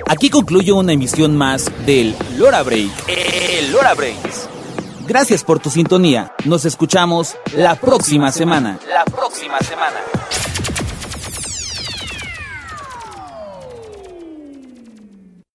Aquí 0.06 0.30
concluye 0.30 0.72
una 0.72 0.92
emisión 0.92 1.36
más 1.36 1.70
del 1.86 2.14
Lora 2.36 2.62
Break. 2.62 2.90
El 3.08 3.72
Lora 3.72 3.94
Breaks. 3.94 4.48
Gracias 5.06 5.44
por 5.44 5.58
tu 5.58 5.70
sintonía. 5.70 6.32
Nos 6.44 6.64
escuchamos 6.64 7.36
la 7.56 7.74
próxima 7.74 8.32
semana. 8.32 8.78
La 8.88 9.04
próxima 9.04 9.58
semana. 9.60 10.00